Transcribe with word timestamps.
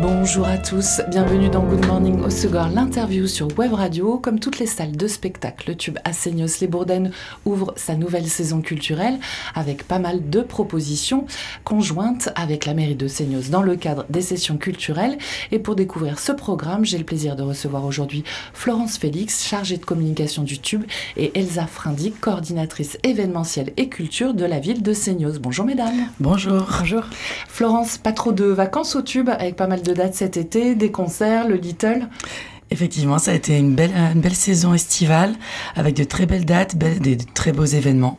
Bonjour 0.00 0.46
à 0.46 0.58
tous, 0.58 1.00
bienvenue 1.08 1.48
dans 1.48 1.64
Good 1.64 1.86
Morning 1.86 2.20
au 2.22 2.30
Segor, 2.30 2.68
l'interview 2.68 3.26
sur 3.26 3.48
Web 3.58 3.72
Radio. 3.72 4.18
Comme 4.18 4.38
toutes 4.38 4.60
les 4.60 4.66
salles 4.66 4.96
de 4.96 5.08
spectacle, 5.08 5.70
le 5.70 5.76
tube 5.76 5.98
Asseignos 6.04 6.60
les 6.60 6.68
Bourdaines 6.68 7.10
ouvre 7.44 7.72
sa 7.76 7.96
nouvelle 7.96 8.28
saison 8.28 8.60
culturelle 8.60 9.18
avec 9.56 9.88
pas 9.88 9.98
mal 9.98 10.30
de 10.30 10.40
propositions 10.42 11.26
conjointes 11.64 12.28
avec 12.36 12.64
la 12.64 12.74
mairie 12.74 12.94
de 12.94 13.08
Seignos 13.08 13.50
dans 13.50 13.62
le 13.62 13.74
cadre 13.74 14.04
des 14.08 14.20
sessions 14.20 14.56
culturelles. 14.56 15.18
Et 15.50 15.58
pour 15.58 15.74
découvrir 15.74 16.20
ce 16.20 16.30
programme, 16.30 16.84
j'ai 16.84 16.98
le 16.98 17.04
plaisir 17.04 17.34
de 17.34 17.42
recevoir 17.42 17.84
aujourd'hui 17.84 18.22
Florence 18.52 18.98
Félix, 18.98 19.48
chargée 19.48 19.78
de 19.78 19.84
communication 19.84 20.44
du 20.44 20.60
tube, 20.60 20.84
et 21.16 21.36
Elsa 21.36 21.66
Frindy, 21.66 22.12
coordinatrice 22.12 22.98
événementielle 23.02 23.72
et 23.76 23.88
culture 23.88 24.34
de 24.34 24.44
la 24.44 24.60
ville 24.60 24.82
de 24.82 24.92
Seignos. 24.92 25.38
Bonjour 25.40 25.64
mesdames. 25.64 26.08
Bonjour. 26.20 26.66
Bonjour. 26.78 27.02
Florence, 27.48 27.98
pas 27.98 28.12
trop 28.12 28.30
de 28.30 28.44
vacances 28.44 28.94
au 28.94 29.02
tube 29.02 29.28
avec 29.28 29.56
pas 29.56 29.66
mal 29.66 29.82
de 29.82 29.87
dates 29.94 30.14
cet 30.14 30.36
été, 30.36 30.74
des 30.74 30.90
concerts, 30.90 31.48
le 31.48 31.56
Little? 31.56 32.08
Effectivement, 32.70 33.18
ça 33.18 33.30
a 33.30 33.34
été 33.34 33.56
une 33.56 33.74
belle, 33.74 33.92
une 33.94 34.20
belle 34.20 34.34
saison 34.34 34.74
estivale 34.74 35.34
avec 35.74 35.94
de 35.96 36.04
très 36.04 36.26
belles 36.26 36.44
dates, 36.44 36.76
des 36.76 37.16
très 37.16 37.52
beaux 37.52 37.64
événements. 37.64 38.18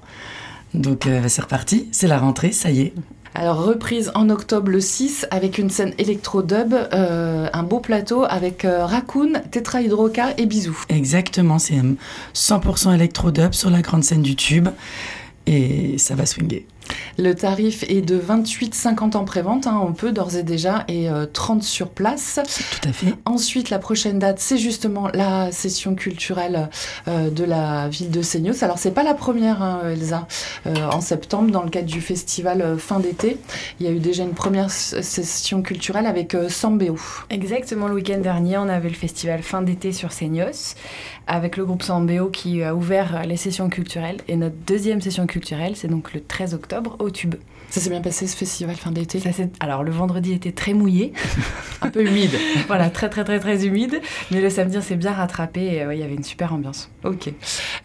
Donc 0.74 1.08
euh, 1.08 1.24
c'est 1.28 1.42
reparti, 1.42 1.88
c'est 1.92 2.08
la 2.08 2.20
rentrée, 2.20 2.52
ça 2.52 2.72
y 2.72 2.82
est. 2.82 2.94
Alors 3.36 3.64
reprise 3.64 4.12
en 4.16 4.30
octobre 4.30 4.72
le 4.72 4.82
6 4.82 5.28
avec 5.30 5.60
une 5.60 5.70
scène 5.70 5.94
électro-dub, 5.98 6.74
euh, 6.74 7.48
un 7.54 7.64
beau 7.64 7.80
plateau 7.80 8.26
avec 8.28 8.66
euh, 8.66 8.86
Raccoon, 8.86 9.34
Tetrahydroca 9.52 10.34
et 10.38 10.46
Bisous. 10.46 10.84
Exactement, 10.90 11.60
c'est 11.60 11.76
100% 12.34 12.94
électro-dub 12.94 13.54
sur 13.54 13.70
la 13.70 13.82
grande 13.82 14.04
scène 14.04 14.24
du 14.24 14.36
tube 14.36 14.70
et 15.46 15.98
ça 15.98 16.16
va 16.16 16.26
swinger. 16.26 16.66
Le 17.18 17.36
tarif 17.36 17.84
est 17.90 18.02
de 18.02 18.18
28,50 18.18 19.18
en 19.18 19.26
prévente, 19.26 19.68
hein, 19.68 19.82
on 19.84 19.92
peut 19.92 20.14
d'ores 20.14 20.38
et 20.38 20.44
déjà, 20.44 20.86
et 20.88 21.10
30 21.34 21.60
euh, 21.60 21.62
sur 21.62 21.90
place. 21.90 22.40
Tout 22.82 22.90
à 22.90 22.94
fait. 22.94 23.14
Ensuite, 23.26 23.70
la 23.70 23.80
prochaine 23.80 24.20
date, 24.20 24.40
c'est 24.40 24.58
justement 24.58 25.10
la 25.14 25.52
session 25.52 25.96
culturelle 25.96 26.70
euh, 27.08 27.30
de 27.30 27.44
la 27.44 27.90
ville 27.90 28.10
de 28.10 28.22
Seignos. 28.22 28.64
Alors, 28.64 28.80
c'est 28.80 28.92
pas 28.92 29.04
la 29.04 29.14
première, 29.14 29.62
hein, 29.62 29.82
Elsa, 29.92 30.28
euh, 30.66 30.76
en 30.94 31.02
septembre, 31.02 31.52
dans 31.52 31.64
le 31.64 31.70
cadre 31.70 31.88
du 31.88 32.00
festival 32.00 32.78
fin 32.78 33.02
d'été. 33.02 33.38
Il 33.80 33.86
y 33.86 33.90
a 33.90 33.92
eu 33.92 34.00
déjà 34.00 34.24
une 34.24 34.34
première 34.34 34.72
session 34.72 35.62
culturelle 35.62 36.06
avec 36.06 36.38
Sambéo. 36.48 36.98
Exactement, 37.30 37.88
le 37.88 37.96
week-end 37.96 38.20
dernier, 38.20 38.58
on 38.58 38.70
avait 38.70 38.90
le 38.90 38.96
festival 38.96 39.42
fin 39.44 39.62
d'été 39.62 39.92
sur 39.92 40.14
Seignos, 40.14 40.76
avec 41.28 41.58
le 41.58 41.66
groupe 41.66 41.84
Sambéo 41.84 42.30
qui 42.30 42.64
a 42.64 42.74
ouvert 42.74 43.24
les 43.26 43.38
sessions 43.38 43.68
culturelles. 43.68 44.18
Et 44.30 44.38
notre 44.38 44.56
deuxième 44.66 45.02
session 45.02 45.28
culturelle, 45.28 45.74
c'est 45.76 45.90
donc 45.90 46.14
le 46.14 46.22
13 46.22 46.54
octobre 46.54 46.79
au 47.00 47.10
Tube. 47.10 47.36
Ça 47.70 47.80
s'est 47.80 47.90
bien 47.92 48.02
passé 48.02 48.26
ce 48.26 48.36
festival 48.36 48.76
fin 48.76 48.92
d'été? 48.92 49.22
Alors 49.60 49.84
le 49.84 49.92
vendredi 49.92 50.34
était 50.34 50.52
très 50.52 50.74
mouillé. 50.74 51.14
un 51.82 51.90
peu 51.90 52.06
humide. 52.06 52.32
voilà, 52.68 52.90
très 52.90 53.10
très 53.10 53.24
très 53.24 53.40
très 53.40 53.66
humide. 53.66 54.02
Mais 54.32 54.42
le 54.42 54.50
samedi 54.50 54.78
on 54.78 54.82
s'est 54.82 54.96
bien 54.96 55.14
rattrapé 55.14 55.62
et 55.62 55.86
il 55.92 56.00
y 56.00 56.04
avait 56.04 56.16
une 56.16 56.24
super 56.24 56.54
ambiance. 56.54 56.90
Ok. 57.04 57.32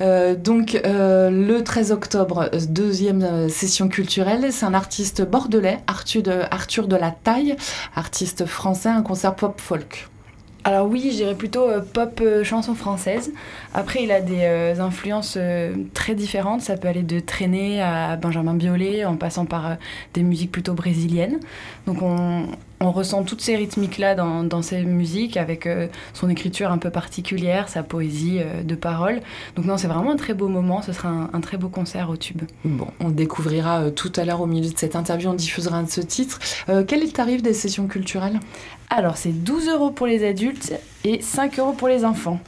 Euh, 0.01 0.35
donc 0.35 0.81
euh, 0.87 1.31
le 1.31 1.63
13 1.63 1.93
octobre, 1.93 2.51
deuxième 2.69 3.23
euh, 3.23 3.49
session 3.49 3.89
culturelle, 3.89 4.53
c'est 4.53 4.65
un 4.65 4.75
artiste 4.75 5.23
bordelais, 5.23 5.81
Arthur 5.87 6.23
de, 6.23 6.41
Arthur 6.51 6.89
de 6.89 6.97
la 6.97 7.11
Taille, 7.11 7.57
artiste 7.95 8.47
français, 8.47 8.89
un 8.89 9.03
concert 9.03 9.37
pop 9.37 9.61
folk. 9.61 10.09
Alors 10.67 10.89
oui, 10.89 11.11
je 11.11 11.17
dirais 11.17 11.35
plutôt 11.35 11.69
euh, 11.69 11.83
pop 11.83 12.21
euh, 12.23 12.43
chanson 12.43 12.75
française. 12.75 13.33
Après, 13.75 14.03
il 14.03 14.11
a 14.11 14.23
des 14.23 14.45
euh, 14.45 14.81
influences 14.81 15.39
très 15.93 16.15
différentes. 16.15 16.63
Ça 16.63 16.79
peut 16.79 16.89
aller 16.89 17.03
de 17.03 17.21
traîner 17.21 17.83
à 17.83 18.17
Benjamin 18.17 18.55
Biolay, 18.55 19.05
en 19.05 19.17
passant 19.17 19.45
par 19.45 19.77
des 20.15 20.23
musiques 20.23 20.51
plutôt 20.51 20.73
brésiliennes. 20.73 21.39
Donc 21.87 22.01
on, 22.01 22.47
ressent 22.93 23.23
toutes 23.23 23.41
ces 23.41 23.57
rythmiques-là 23.57 24.15
dans, 24.15 24.63
ses 24.63 24.83
musiques, 24.83 25.37
avec 25.37 25.69
son 26.13 26.29
écriture 26.29 26.71
un 26.71 26.79
peu 26.79 26.91
particulière, 26.91 27.69
sa 27.69 27.83
poésie 27.83 28.41
de 28.65 28.75
paroles. 28.75 29.21
Donc 29.57 29.65
non, 29.65 29.77
c'est 29.77 29.87
vraiment 29.87 30.13
un 30.13 30.17
très 30.17 30.35
beau 30.35 30.49
moment. 30.49 30.83
Ce 30.83 30.93
sera 30.93 31.09
un, 31.09 31.31
un 31.33 31.41
très 31.41 31.57
beau 31.57 31.69
concert 31.69 32.11
au 32.11 32.17
tube. 32.17 32.43
Bon, 32.65 32.89
on 33.01 33.11
découvrira 33.11 33.91
tout 33.91 34.13
à 34.17 34.25
l'heure 34.25 34.41
au 34.41 34.47
milieu 34.47 34.71
de 34.71 34.79
cette 34.79 34.97
interview, 34.97 35.31
on 35.31 35.35
diffusera 35.35 35.79
un 35.79 35.83
de 35.85 35.91
ce 35.91 36.01
titre. 36.01 36.39
quel 36.87 37.03
est 37.03 37.07
le 37.07 37.13
tarif 37.13 37.43
des 37.43 37.55
sessions 37.55 37.87
culturelles? 37.87 38.41
Alors, 38.91 39.17
c'est 39.17 39.33
12 39.33 39.69
euros 39.69 39.91
pour 39.91 40.07
les 40.07 40.27
adultes 40.27 40.73
et 41.05 41.21
5 41.21 41.59
euros 41.59 41.73
pour 41.73 41.89
les 41.89 42.05
enfants. 42.05 42.41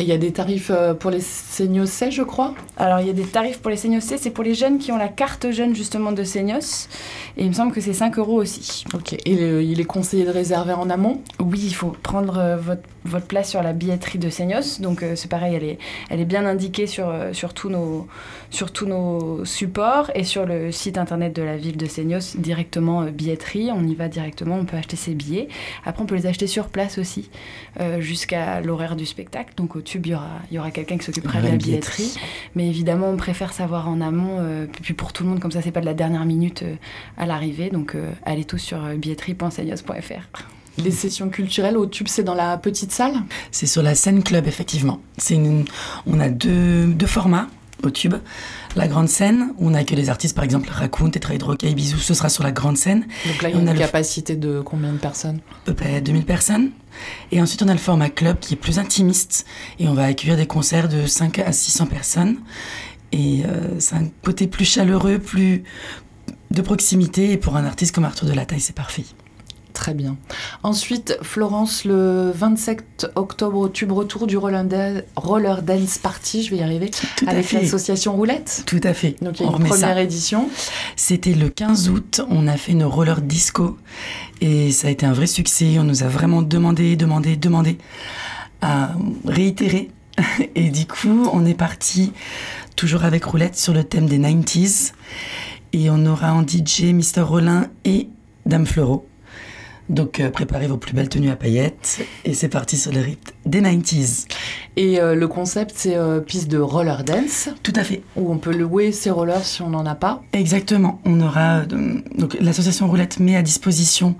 Et 0.00 0.02
il 0.02 0.08
y 0.08 0.12
a 0.12 0.18
des 0.18 0.32
tarifs 0.32 0.72
euh, 0.74 0.92
pour 0.92 1.12
les 1.12 1.20
Seignos, 1.20 1.86
je 2.10 2.22
crois 2.22 2.52
Alors, 2.76 2.98
il 2.98 3.06
y 3.06 3.10
a 3.10 3.12
des 3.12 3.22
tarifs 3.22 3.60
pour 3.60 3.70
les 3.70 3.76
Seignos, 3.76 4.00
c'est 4.00 4.30
pour 4.30 4.42
les 4.42 4.54
jeunes 4.54 4.78
qui 4.78 4.90
ont 4.90 4.96
la 4.96 5.06
carte 5.06 5.52
jeune 5.52 5.76
justement 5.76 6.10
de 6.10 6.24
Seignos. 6.24 6.88
Et 7.36 7.44
il 7.44 7.48
me 7.48 7.52
semble 7.52 7.72
que 7.72 7.80
c'est 7.80 7.92
5 7.92 8.18
euros 8.18 8.40
aussi. 8.40 8.84
Ok. 8.92 9.12
Et 9.12 9.32
il 9.32 9.80
est 9.80 9.84
conseillé 9.84 10.24
de 10.24 10.30
réserver 10.30 10.72
en 10.72 10.90
amont? 10.90 11.22
Oui, 11.38 11.60
il 11.62 11.74
faut 11.74 11.94
prendre 12.02 12.38
euh, 12.38 12.56
votre, 12.56 12.82
votre, 13.04 13.26
place 13.26 13.50
sur 13.50 13.62
la 13.62 13.72
billetterie 13.72 14.18
de 14.18 14.30
Seignos. 14.30 14.80
Donc, 14.80 15.04
euh, 15.04 15.14
c'est 15.14 15.28
pareil, 15.28 15.54
elle 15.54 15.62
est, 15.62 15.78
elle 16.10 16.18
est 16.18 16.24
bien 16.24 16.44
indiquée 16.44 16.88
sur, 16.88 17.14
sur, 17.30 17.54
tous 17.54 17.68
nos, 17.68 18.08
sur 18.50 18.72
tous 18.72 18.86
nos 18.86 19.44
supports 19.44 20.10
et 20.16 20.24
sur 20.24 20.44
le 20.44 20.72
site 20.72 20.98
internet 20.98 21.36
de 21.36 21.42
la 21.42 21.56
ville 21.56 21.76
de 21.76 21.86
Seignos, 21.86 22.36
directement 22.36 23.04
billetterie. 23.04 23.70
On 23.72 23.86
y 23.86 23.94
va 23.94 24.08
directement, 24.08 24.56
on 24.56 24.64
peut 24.64 24.76
acheter 24.76 24.96
ses 24.96 25.14
billets. 25.14 25.46
Après, 25.84 26.02
on 26.02 26.06
peut 26.06 26.16
les 26.16 26.26
acheter 26.26 26.48
sur 26.48 26.66
place 26.66 26.98
aussi, 26.98 27.30
jusqu'à 28.00 28.60
l'horaire 28.60 28.96
du 28.96 29.06
spectacle. 29.06 29.54
Donc, 29.56 29.76
tube, 29.84 30.06
il 30.06 30.12
y 30.12 30.14
aura, 30.14 30.40
il 30.50 30.54
y 30.54 30.58
aura 30.58 30.70
quelqu'un 30.70 30.98
qui 30.98 31.04
s'occupera 31.04 31.40
de 31.40 31.48
la 31.48 31.56
billetterie. 31.56 32.14
Mais 32.54 32.68
évidemment, 32.68 33.08
on 33.08 33.16
préfère 33.16 33.52
savoir 33.52 33.88
en 33.88 34.00
amont, 34.00 34.38
euh, 34.40 34.66
puis 34.82 34.94
pour 34.94 35.12
tout 35.12 35.22
le 35.22 35.28
monde, 35.28 35.40
comme 35.40 35.52
ça, 35.52 35.62
c'est 35.62 35.70
pas 35.70 35.80
de 35.80 35.86
la 35.86 35.94
dernière 35.94 36.24
minute 36.24 36.62
euh, 36.62 36.74
à 37.16 37.26
l'arrivée. 37.26 37.70
Donc, 37.70 37.94
euh, 37.94 38.10
allez 38.24 38.44
tous 38.44 38.58
sur 38.58 38.80
billetterie.seignos.fr. 38.96 40.44
Les 40.78 40.90
sessions 40.90 41.28
culturelles 41.28 41.76
au 41.76 41.86
tube, 41.86 42.08
c'est 42.08 42.24
dans 42.24 42.34
la 42.34 42.56
petite 42.56 42.90
salle? 42.90 43.14
C'est 43.52 43.66
sur 43.66 43.82
la 43.82 43.94
scène 43.94 44.24
club, 44.24 44.48
effectivement. 44.48 45.00
C'est 45.18 45.38
On 46.06 46.18
a 46.18 46.28
deux, 46.28 46.86
deux 46.86 47.06
formats 47.06 47.48
au 47.86 47.90
tube. 47.90 48.14
La 48.76 48.88
grande 48.88 49.08
scène, 49.08 49.52
où 49.58 49.68
on 49.68 49.74
a 49.74 49.84
que 49.84 49.94
les 49.94 50.10
artistes, 50.10 50.34
par 50.34 50.44
exemple 50.44 50.68
Raccoon, 50.70 51.10
Tetrahydroca 51.10 51.66
et 51.66 51.74
Bisous, 51.74 51.98
ce 51.98 52.14
sera 52.14 52.28
sur 52.28 52.42
la 52.42 52.52
grande 52.52 52.76
scène. 52.76 53.06
Donc 53.26 53.42
là, 53.42 53.48
il 53.50 53.56
y 53.56 53.58
a 53.58 53.72
une 53.72 53.78
capacité 53.78 54.36
de 54.36 54.60
combien 54.60 54.92
de 54.92 54.98
personnes? 54.98 55.40
À 55.50 55.66
peu 55.66 55.74
près 55.74 56.00
2000 56.00 56.24
personnes. 56.24 56.70
Et 57.32 57.40
ensuite, 57.40 57.62
on 57.62 57.68
a 57.68 57.72
le 57.72 57.78
format 57.78 58.10
club 58.10 58.38
qui 58.40 58.54
est 58.54 58.56
plus 58.58 58.78
intimiste. 58.78 59.46
Et 59.78 59.88
on 59.88 59.94
va 59.94 60.04
accueillir 60.04 60.36
des 60.36 60.46
concerts 60.46 60.88
de 60.88 61.06
5 61.06 61.38
à 61.40 61.52
600 61.52 61.86
personnes. 61.86 62.36
Et 63.12 63.44
euh, 63.44 63.78
c'est 63.78 63.94
un 63.94 64.08
côté 64.24 64.46
plus 64.46 64.64
chaleureux, 64.64 65.18
plus 65.18 65.64
de 66.50 66.62
proximité. 66.62 67.32
Et 67.32 67.36
pour 67.36 67.56
un 67.56 67.64
artiste 67.64 67.94
comme 67.94 68.04
Arthur 68.04 68.26
de 68.26 68.32
la 68.32 68.46
Taille, 68.46 68.60
c'est 68.60 68.74
parfait. 68.74 69.04
Très 69.74 69.92
bien. 69.92 70.16
Ensuite, 70.62 71.18
Florence, 71.20 71.84
le 71.84 72.30
27 72.32 73.08
octobre, 73.16 73.58
au 73.58 73.68
Tube 73.68 73.90
Retour 73.90 74.26
du 74.28 74.38
Roller, 74.38 75.62
Dance 75.62 75.98
Party, 75.98 76.44
je 76.44 76.50
vais 76.52 76.58
y 76.58 76.62
arriver, 76.62 76.90
avec 77.26 77.50
l'association 77.52 78.14
Roulette. 78.14 78.62
Tout 78.66 78.80
à 78.84 78.94
fait. 78.94 79.16
Donc 79.20 79.40
il 79.40 79.46
y 79.46 79.48
a 79.48 79.52
une 79.52 79.64
première 79.64 79.98
édition. 79.98 80.48
C'était 80.94 81.34
le 81.34 81.48
15 81.48 81.90
août, 81.90 82.20
on 82.30 82.46
a 82.46 82.56
fait 82.56 82.72
une 82.72 82.84
roller 82.84 83.20
disco 83.20 83.76
et 84.40 84.70
ça 84.70 84.86
a 84.88 84.90
été 84.90 85.04
un 85.04 85.12
vrai 85.12 85.26
succès. 85.26 85.76
On 85.78 85.84
nous 85.84 86.04
a 86.04 86.08
vraiment 86.08 86.40
demandé, 86.40 86.94
demandé, 86.94 87.36
demandé 87.36 87.78
à 88.62 88.92
réitérer. 89.26 89.90
Et 90.54 90.70
du 90.70 90.86
coup, 90.86 91.28
on 91.32 91.44
est 91.44 91.54
parti 91.54 92.12
toujours 92.76 93.04
avec 93.04 93.24
Roulette 93.24 93.56
sur 93.56 93.74
le 93.74 93.82
thème 93.82 94.06
des 94.06 94.18
90s. 94.18 94.92
Et 95.72 95.90
on 95.90 96.06
aura 96.06 96.32
en 96.32 96.42
DJ 96.42 96.92
Mr. 96.92 97.22
Rollin 97.22 97.66
et 97.84 98.08
Dame 98.46 98.64
Fleuro. 98.64 99.08
Donc 99.88 100.20
euh, 100.20 100.30
préparez 100.30 100.66
vos 100.66 100.78
plus 100.78 100.94
belles 100.94 101.08
tenues 101.08 101.30
à 101.30 101.36
paillettes 101.36 102.00
et 102.24 102.32
c'est 102.32 102.48
parti 102.48 102.78
sur 102.78 102.92
le 102.92 103.00
rythme 103.00 103.32
des 103.44 103.60
90s. 103.60 104.26
Et 104.76 104.98
euh, 105.00 105.14
le 105.14 105.28
concept 105.28 105.72
c'est 105.76 105.96
euh, 105.96 106.20
piste 106.20 106.48
de 106.48 106.58
roller 106.58 107.04
dance. 107.04 107.50
Tout 107.62 107.74
à 107.76 107.84
fait. 107.84 108.02
Où 108.16 108.32
on 108.32 108.38
peut 108.38 108.54
louer 108.54 108.92
ses 108.92 109.10
rollers 109.10 109.44
si 109.44 109.60
on 109.62 109.70
n'en 109.70 109.84
a 109.84 109.94
pas. 109.94 110.22
Exactement. 110.32 111.00
On 111.04 111.20
aura 111.20 111.62
donc 111.66 112.36
l'association 112.40 112.88
Roulette 112.88 113.20
met 113.20 113.36
à 113.36 113.42
disposition 113.42 114.16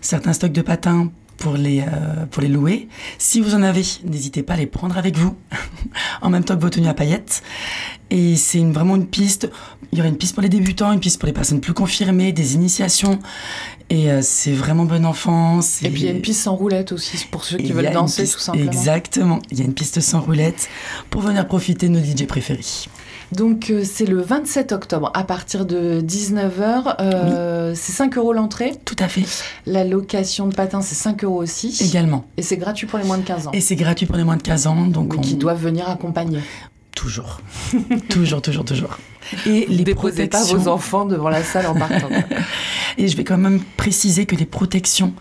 certains 0.00 0.32
stocks 0.32 0.52
de 0.52 0.62
patins 0.62 1.10
pour 1.36 1.54
les, 1.54 1.84
pour 2.30 2.40
les 2.40 2.48
louer. 2.48 2.88
Si 3.18 3.42
vous 3.42 3.54
en 3.54 3.62
avez, 3.62 3.82
n'hésitez 4.04 4.42
pas 4.42 4.54
à 4.54 4.56
les 4.56 4.66
prendre 4.66 4.96
avec 4.96 5.18
vous, 5.18 5.36
en 6.22 6.30
même 6.30 6.42
temps 6.44 6.56
que 6.56 6.62
vos 6.62 6.70
tenues 6.70 6.88
à 6.88 6.94
paillettes. 6.94 7.42
Et 8.08 8.36
c'est 8.36 8.64
vraiment 8.64 8.96
une 8.96 9.06
piste, 9.06 9.50
il 9.92 9.98
y 9.98 10.00
aura 10.00 10.08
une 10.08 10.16
piste 10.16 10.34
pour 10.34 10.42
les 10.42 10.48
débutants, 10.48 10.92
une 10.92 11.00
piste 11.00 11.18
pour 11.18 11.26
les 11.26 11.32
personnes 11.32 11.60
plus 11.60 11.74
confirmées, 11.74 12.32
des 12.32 12.54
initiations. 12.54 13.18
Et 13.88 14.10
euh, 14.10 14.20
c'est 14.22 14.52
vraiment 14.52 14.84
bon 14.84 15.04
enfant. 15.04 15.60
Et 15.82 15.90
puis 15.90 16.02
il 16.02 16.06
y 16.06 16.08
a 16.08 16.12
une 16.12 16.20
piste 16.20 16.42
sans 16.42 16.56
roulette 16.56 16.92
aussi 16.92 17.24
pour 17.30 17.44
ceux 17.44 17.56
qui 17.56 17.72
veulent 17.72 17.92
danser 17.92 18.26
tout 18.26 18.38
simplement. 18.38 18.66
Exactement, 18.66 19.38
il 19.50 19.58
y 19.58 19.62
a 19.62 19.64
une 19.64 19.74
piste 19.74 20.00
sans 20.00 20.20
roulette 20.20 20.68
pour 21.10 21.22
venir 21.22 21.46
profiter 21.46 21.88
de 21.88 21.92
nos 21.92 22.00
DJ 22.00 22.26
préférés. 22.26 22.64
Donc 23.32 23.70
euh, 23.70 23.82
c'est 23.84 24.06
le 24.06 24.20
27 24.20 24.72
octobre 24.72 25.10
à 25.14 25.24
partir 25.24 25.66
de 25.66 26.00
19h. 26.00 26.96
Euh, 27.00 27.72
C'est 27.74 27.92
5 27.92 28.16
euros 28.18 28.32
l'entrée. 28.32 28.72
Tout 28.84 28.96
à 28.98 29.08
fait. 29.08 29.24
La 29.66 29.84
location 29.84 30.46
de 30.46 30.54
patins, 30.54 30.80
c'est 30.80 30.94
5 30.94 31.24
euros 31.24 31.42
aussi. 31.42 31.76
Également. 31.80 32.24
Et 32.36 32.42
c'est 32.42 32.56
gratuit 32.56 32.86
pour 32.86 32.98
les 32.98 33.04
moins 33.04 33.18
de 33.18 33.24
15 33.24 33.48
ans. 33.48 33.50
Et 33.52 33.60
c'est 33.60 33.76
gratuit 33.76 34.06
pour 34.06 34.16
les 34.16 34.24
moins 34.24 34.36
de 34.36 34.42
15 34.42 34.66
ans. 34.66 34.86
Donc 34.86 35.12
Mais 35.12 35.18
on... 35.18 35.20
qui 35.20 35.34
doivent 35.34 35.62
venir 35.62 35.88
accompagner. 35.88 36.40
Toujours. 36.96 37.40
toujours, 38.08 38.42
toujours, 38.42 38.64
toujours. 38.64 38.98
Et 39.44 39.66
les 39.68 39.84
Déposez 39.84 40.26
pas 40.26 40.38
protections... 40.38 40.58
vos 40.58 40.68
enfants 40.68 41.04
devant 41.04 41.28
la 41.28 41.44
salle 41.44 41.66
en 41.66 41.74
partant. 41.74 42.08
Et 42.98 43.06
je 43.06 43.16
vais 43.16 43.24
quand 43.24 43.36
même 43.36 43.60
préciser 43.76 44.24
que 44.24 44.34
les 44.34 44.46
protections 44.46 45.12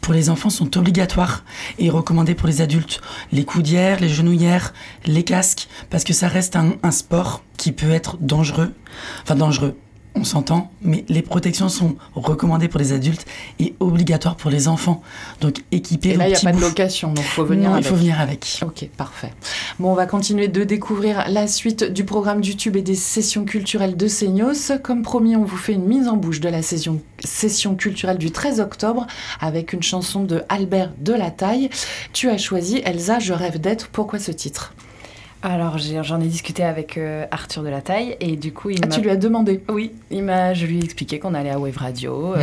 pour 0.00 0.12
les 0.12 0.28
enfants 0.28 0.50
sont 0.50 0.76
obligatoires 0.76 1.44
et 1.78 1.88
recommandées 1.88 2.34
pour 2.34 2.48
les 2.48 2.60
adultes. 2.60 3.00
Les 3.30 3.44
coudières, 3.44 4.00
les 4.00 4.08
genouillères, 4.08 4.74
les 5.06 5.22
casques, 5.22 5.68
parce 5.88 6.02
que 6.02 6.12
ça 6.12 6.26
reste 6.26 6.56
un, 6.56 6.72
un 6.82 6.90
sport 6.90 7.44
qui 7.56 7.70
peut 7.70 7.92
être 7.92 8.16
dangereux. 8.18 8.74
Enfin, 9.22 9.36
dangereux, 9.36 9.76
on 10.14 10.24
s'entend, 10.24 10.70
mais 10.82 11.04
les 11.08 11.22
protections 11.22 11.68
sont 11.68 11.96
recommandées 12.14 12.68
pour 12.68 12.80
les 12.80 12.92
adultes 12.92 13.24
et 13.58 13.74
obligatoires 13.80 14.36
pour 14.36 14.50
les 14.50 14.68
enfants. 14.68 15.02
Donc, 15.40 15.62
équipez 15.72 16.10
Et 16.10 16.16
là, 16.16 16.26
il 16.26 16.30
n'y 16.32 16.36
a 16.36 16.40
pas 16.40 16.52
de 16.52 16.60
location, 16.60 17.12
donc 17.12 17.24
faut 17.24 17.44
venir 17.44 17.68
Non, 17.70 17.74
avec. 17.76 17.86
il 17.86 17.88
faut 17.88 17.96
venir 17.96 18.20
avec. 18.20 18.60
Ok, 18.66 18.88
parfait. 18.96 19.32
Bon, 19.78 19.90
on 19.92 19.94
va 19.94 20.06
continuer 20.06 20.48
de 20.48 20.64
découvrir 20.64 21.24
la 21.28 21.46
suite 21.46 21.84
du 21.84 22.04
programme 22.04 22.40
du 22.40 22.56
Tube 22.56 22.76
et 22.76 22.82
des 22.82 22.94
sessions 22.96 23.44
culturelles 23.44 23.96
de 23.96 24.08
Seignos. 24.08 24.72
Comme 24.82 25.02
promis, 25.02 25.36
on 25.36 25.44
vous 25.44 25.56
fait 25.56 25.72
une 25.74 25.86
mise 25.86 26.08
en 26.08 26.16
bouche 26.16 26.40
de 26.40 26.48
la 26.48 26.62
session, 26.62 27.00
session 27.24 27.74
culturelle 27.76 28.18
du 28.18 28.30
13 28.30 28.60
octobre 28.60 29.06
avec 29.40 29.72
une 29.72 29.82
chanson 29.82 30.24
de 30.24 30.42
Albert 30.48 30.92
Delataille. 30.98 31.70
Tu 32.12 32.28
as 32.28 32.38
choisi 32.38 32.82
Elsa, 32.84 33.18
je 33.20 33.32
rêve 33.32 33.60
d'être. 33.60 33.88
Pourquoi 33.88 34.18
ce 34.18 34.32
titre? 34.32 34.74
Alors 35.42 35.78
j'en 35.78 36.20
ai, 36.20 36.26
discuté 36.26 36.62
avec 36.62 36.98
euh, 36.98 37.24
Arthur 37.30 37.62
de 37.62 37.70
la 37.70 37.80
Taille 37.80 38.14
et 38.20 38.36
du 38.36 38.52
coup 38.52 38.68
il 38.70 38.78
Ah, 38.82 38.86
m'a 38.88 38.94
tu 38.94 39.00
lui 39.00 39.08
as 39.08 39.16
demandé 39.16 39.62
Oui, 39.70 39.92
il 40.10 40.22
m'a, 40.22 40.52
je 40.52 40.66
lui 40.66 40.78
ai 40.80 40.84
expliqué 40.84 41.18
qu'on 41.18 41.32
allait 41.32 41.50
à 41.50 41.58
Wave 41.58 41.78
Radio. 41.78 42.34
euh. 42.34 42.42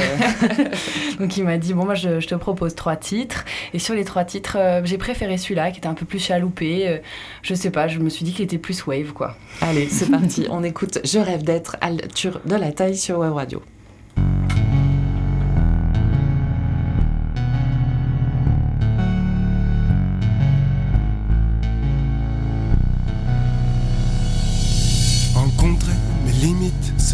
Donc 1.19 1.38
il 1.38 1.44
m'a 1.44 1.57
dit 1.57 1.75
bon 1.75 1.85
moi 1.85 1.94
je, 1.94 2.19
je 2.19 2.27
te 2.27 2.33
propose 2.33 2.73
trois 2.73 2.95
titres 2.95 3.45
et 3.73 3.79
sur 3.79 3.94
les 3.94 4.03
trois 4.03 4.25
titres 4.25 4.57
euh, 4.59 4.81
j'ai 4.83 4.97
préféré 4.97 5.38
celui-là 5.38 5.69
qui 5.71 5.77
était 5.77 5.88
un 5.88 5.94
peu 5.94 6.05
plus 6.05 6.19
chaloupé. 6.19 6.99
je 7.44 7.53
sais 7.53 7.69
pas, 7.69 7.88
je 7.88 7.99
me 7.99 8.09
suis 8.09 8.25
dit 8.25 8.33
qu'il 8.33 8.45
était 8.45 8.57
plus 8.57 8.85
wave 8.88 9.13
quoi. 9.13 9.35
Allez, 9.61 9.88
c'est 9.89 10.09
parti. 10.09 10.47
On 10.49 10.63
écoute 10.63 10.99
Je 11.03 11.19
rêve 11.19 11.44
d'être 11.44 11.77
Arthur 11.81 12.39
Delataille 12.45 12.97
sur 12.97 13.19
Web 13.19 13.33
Radio. 13.33 13.61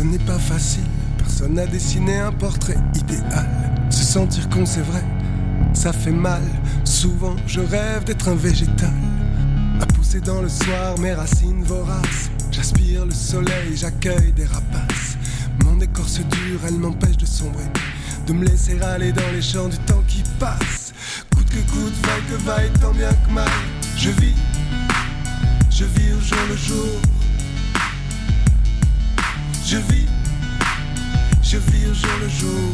Ce 0.04 0.08
n'est 0.08 0.26
pas 0.26 0.40
facile. 0.40 0.84
Personne 1.18 1.54
n'a 1.54 1.66
dessiné 1.66 2.20
un 2.20 2.34
portrait 2.34 2.78
idéal. 2.96 3.48
Se 3.90 4.04
sentir 4.04 4.50
con, 4.50 4.66
c'est 4.66 4.82
vrai, 4.82 5.04
ça 5.74 5.94
fait 5.94 6.12
mal. 6.12 6.44
Souvent, 6.84 7.36
je 7.48 7.62
rêve 7.62 8.04
d'être 8.04 8.28
un 8.28 8.36
végétal. 8.36 8.94
À 9.80 9.86
pousser 9.86 10.20
dans 10.20 10.42
le 10.42 10.50
soir 10.50 10.98
mes 11.00 11.14
racines 11.14 11.64
voraces. 11.64 12.30
J'aspire 12.52 13.06
le 13.06 13.14
soleil, 13.14 13.76
j'accueille 13.76 14.34
des 14.34 14.46
rapaces. 14.46 15.18
Mon 15.64 15.80
écorce 15.80 16.20
dure, 16.20 16.60
elle 16.68 16.80
m'empêche 16.80 17.18
de 17.18 17.26
sombrer. 17.26 17.72
De 18.28 18.34
me 18.34 18.46
laisser 18.46 18.80
aller 18.82 19.14
dans 19.14 19.32
les 19.34 19.42
champs 19.42 19.70
du 19.70 19.78
temps 19.80 20.04
qui 20.08 20.24
passe. 20.38 20.94
Coûte 21.34 21.48
que 21.48 21.72
coûte, 21.72 21.94
vaille 22.06 22.24
que 22.30 22.44
vaille, 22.44 22.72
tant 22.82 22.92
bien 22.92 23.14
que 23.26 23.32
mal. 23.32 23.50
Je 23.96 24.10
vis, 24.10 24.36
je 25.70 25.86
vis 25.86 26.14
au 26.14 26.20
jour 26.20 26.46
le 26.50 26.58
jour. 26.58 27.23
Je 29.74 29.80
vis, 29.80 30.06
je 31.42 31.58
vis 31.58 31.88
au 31.88 31.94
jour 31.96 32.12
le 32.22 32.30
jour. 32.30 32.74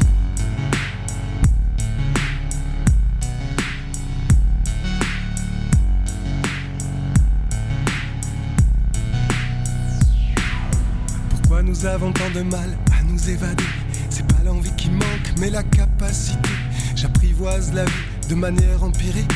Pourquoi 11.29 11.63
nous 11.63 11.85
avons 11.85 12.11
tant 12.11 12.29
de 12.35 12.41
mal 12.41 12.77
à 12.91 13.03
nous 13.03 13.29
évader? 13.29 13.63
C'est 14.09 14.27
pas 14.27 14.43
l'envie 14.43 14.75
qui 14.75 14.89
manque, 14.89 14.99
mais 15.39 15.49
la 15.49 15.63
capacité. 15.63 16.49
J'apprivoise 16.97 17.71
la 17.71 17.85
vie 17.85 18.27
de 18.27 18.35
manière 18.35 18.83
empirique. 18.83 19.31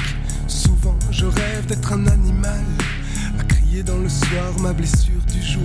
Souvent, 0.47 0.99
je 1.11 1.27
rêve 1.27 1.65
d'être 1.67 1.93
un 1.93 2.07
animal, 2.07 2.65
à 3.39 3.43
crier 3.45 3.83
dans 3.83 3.99
le 3.99 4.09
soir 4.09 4.51
ma 4.59 4.73
blessure 4.73 5.23
du 5.31 5.41
jour. 5.41 5.63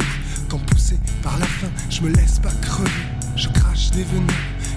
Quand 0.49 0.59
poussé 0.59 0.99
par 1.23 1.39
la 1.39 1.47
faim, 1.47 1.69
je 1.91 2.01
me 2.01 2.09
laisse 2.09 2.39
pas 2.39 2.51
crever. 2.63 2.91
Je 3.37 3.49
crache 3.49 3.91
des 3.91 4.05
venins 4.05 4.33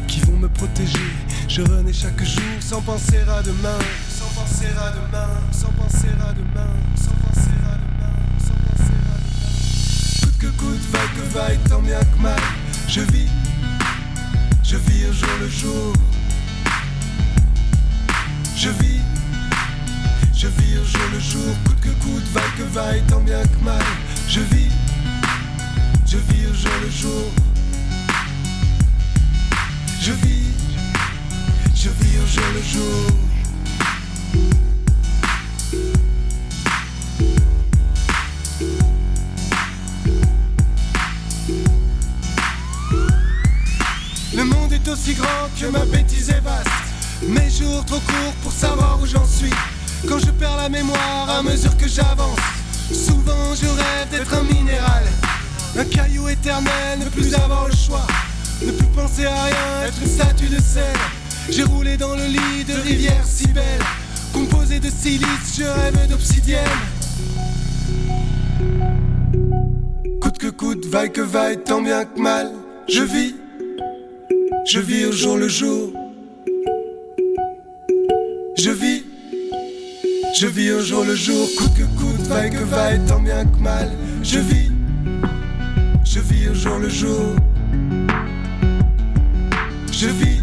qui 0.08 0.20
vont 0.22 0.36
me 0.36 0.50
protéger. 0.50 1.00
Je 1.48 1.62
renais 1.62 1.94
chaque 1.94 2.22
jour 2.24 2.44
sans 2.60 2.82
penser 2.82 3.20
à 3.20 3.42
demain, 3.42 3.80
sans 4.10 4.42
penser 4.42 4.68
à 4.68 4.92
demain, 4.92 5.30
sans 5.52 5.72
penser 5.72 6.10
à 6.28 6.34
demain, 6.34 6.68
sans 6.96 7.12
penser 7.26 7.56
à 7.64 7.78
demain, 7.78 8.14
sans 8.40 8.54
penser 8.54 8.92
à 8.92 9.18
demain. 9.18 10.22
Coûte 10.22 10.38
que 10.40 10.48
coûte, 10.48 10.82
vaille 10.92 11.10
que 11.16 11.34
vaille, 11.34 11.60
tant 11.70 11.82
bien 11.82 12.00
que 12.00 12.22
mal. 12.22 12.42
Je 12.90 13.02
vis, 13.02 13.30
je 14.64 14.76
vis 14.76 15.06
au 15.06 15.14
jour 15.14 15.30
le 15.40 15.48
jour. 15.48 15.94
Je 18.58 18.70
vis, 18.70 19.02
je 20.36 20.48
vis 20.48 20.78
au 20.80 20.86
jour 20.86 21.08
le 21.14 21.20
jour. 21.20 21.56
Coûte 21.66 21.80
que 21.80 21.90
coûte, 22.04 22.28
vaille 22.34 22.52
que 22.58 22.64
vaille, 22.64 23.04
tant 23.08 23.22
bien 23.22 23.42
que 23.44 23.64
mal. 23.64 23.84
Je 24.28 24.42
vis, 24.42 24.70
je 26.12 26.18
vis 26.18 26.46
au 26.46 26.54
jour 26.54 26.72
le 26.84 26.90
jour. 26.90 27.32
Je 30.02 30.12
vis, 30.12 30.48
je 31.74 31.90
vis 31.90 32.18
au 32.20 32.28
jour 32.28 32.44
le 32.54 32.62
jour. 32.62 33.06
Le 44.36 44.44
monde 44.44 44.74
est 44.74 44.88
aussi 44.90 45.14
grand 45.14 45.28
que 45.58 45.68
ma 45.68 45.86
bêtise 45.86 46.30
est 46.30 46.42
vaste. 46.42 46.68
Mes 47.26 47.50
jours 47.50 47.86
trop 47.86 48.00
courts 48.00 48.34
pour 48.44 48.52
savoir 48.52 49.00
où 49.02 49.06
j'en 49.06 49.26
suis. 49.26 49.54
Quand 50.10 50.20
je 50.20 50.32
perds 50.32 50.58
la 50.58 50.68
mémoire 50.68 51.30
à 51.30 51.42
mesure 51.42 51.78
que 51.78 51.88
j'avance. 51.88 52.40
Souvent 52.92 53.56
je 53.56 53.68
rêve 53.68 54.10
d'être 54.12 54.34
un 54.34 54.44
minéral. 54.44 55.06
Un 55.78 55.86
caillou 55.86 56.28
éternel, 56.28 57.00
ne 57.00 57.10
plus 57.10 57.34
avoir 57.34 57.68
le 57.68 57.74
choix. 57.76 58.06
Ne 58.66 58.72
plus 58.72 58.88
penser 58.88 59.26
à 59.26 59.44
rien, 59.44 59.88
être 59.88 60.02
une 60.02 60.10
statue 60.10 60.48
de 60.48 60.62
sel. 60.62 60.84
J'ai 61.50 61.64
roulé 61.64 61.98
dans 61.98 62.16
le 62.16 62.26
lit 62.26 62.64
de 62.68 62.74
rivières 62.74 63.26
si 63.26 63.48
belles. 63.48 63.64
Composé 64.34 64.80
de 64.80 64.90
silice, 64.90 65.58
je 65.58 65.64
rêve 65.64 66.10
d'obsidienne. 66.10 66.60
Coûte 70.22 70.38
que 70.38 70.48
coûte, 70.48 70.86
vaille 70.86 71.12
que 71.12 71.22
vaille, 71.22 71.58
tant 71.64 71.82
bien 71.82 72.06
que 72.06 72.20
mal. 72.20 72.52
Je 72.90 73.04
vis, 73.04 73.36
je 74.66 74.80
vis 74.80 75.06
au 75.06 75.12
jour 75.12 75.38
le 75.38 75.48
jour. 75.48 75.94
Je 78.58 78.72
vis, 78.72 79.04
je 80.38 80.48
vis 80.48 80.72
au 80.72 80.82
jour 80.82 81.06
le 81.06 81.16
jour. 81.16 81.48
Coûte 81.58 81.74
que 81.76 81.84
coûte, 82.00 82.28
vaille 82.28 82.52
que 82.52 82.64
vaille, 82.64 83.00
tant 83.08 83.20
bien 83.20 83.46
que 83.46 83.58
mal. 83.58 83.90
Je 84.22 84.40
vis, 84.40 84.72
je 86.14 86.20
vis 86.20 86.50
au 86.50 86.54
jour 86.54 86.78
le 86.78 86.90
jour. 86.90 87.36
Je 89.94 90.08
vis, 90.08 90.42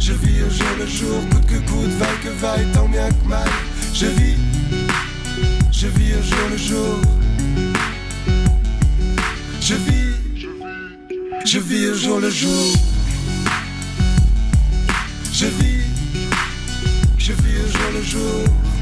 je 0.00 0.12
vis 0.12 0.42
au 0.42 0.50
jour 0.50 0.74
le 0.76 0.86
jour. 0.86 1.20
Coûte 1.30 1.46
que 1.46 1.70
coûte, 1.70 1.90
vaille 2.00 2.18
que 2.24 2.28
vaille, 2.40 2.66
tant 2.72 2.88
bien 2.88 3.08
que 3.10 3.28
mal. 3.28 3.48
Je 3.94 4.06
vis, 4.06 4.36
je 5.70 5.86
vis 5.86 6.14
au 6.14 6.22
jour 6.22 6.48
le 6.50 6.56
jour. 6.56 7.00
Je 9.60 9.74
vis, 9.74 10.14
je 11.44 11.58
vis 11.60 11.86
au 11.86 11.94
jour 11.94 12.18
le 12.18 12.30
jour. 12.30 12.72
Je 15.32 15.46
vis, 15.46 15.84
je 17.18 17.32
vis 17.32 17.56
au 17.64 17.68
jour 17.68 17.90
le 17.94 18.02
jour. 18.02 18.73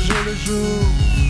Je 0.00 0.12
le 0.24 0.34
jour. 0.36 1.27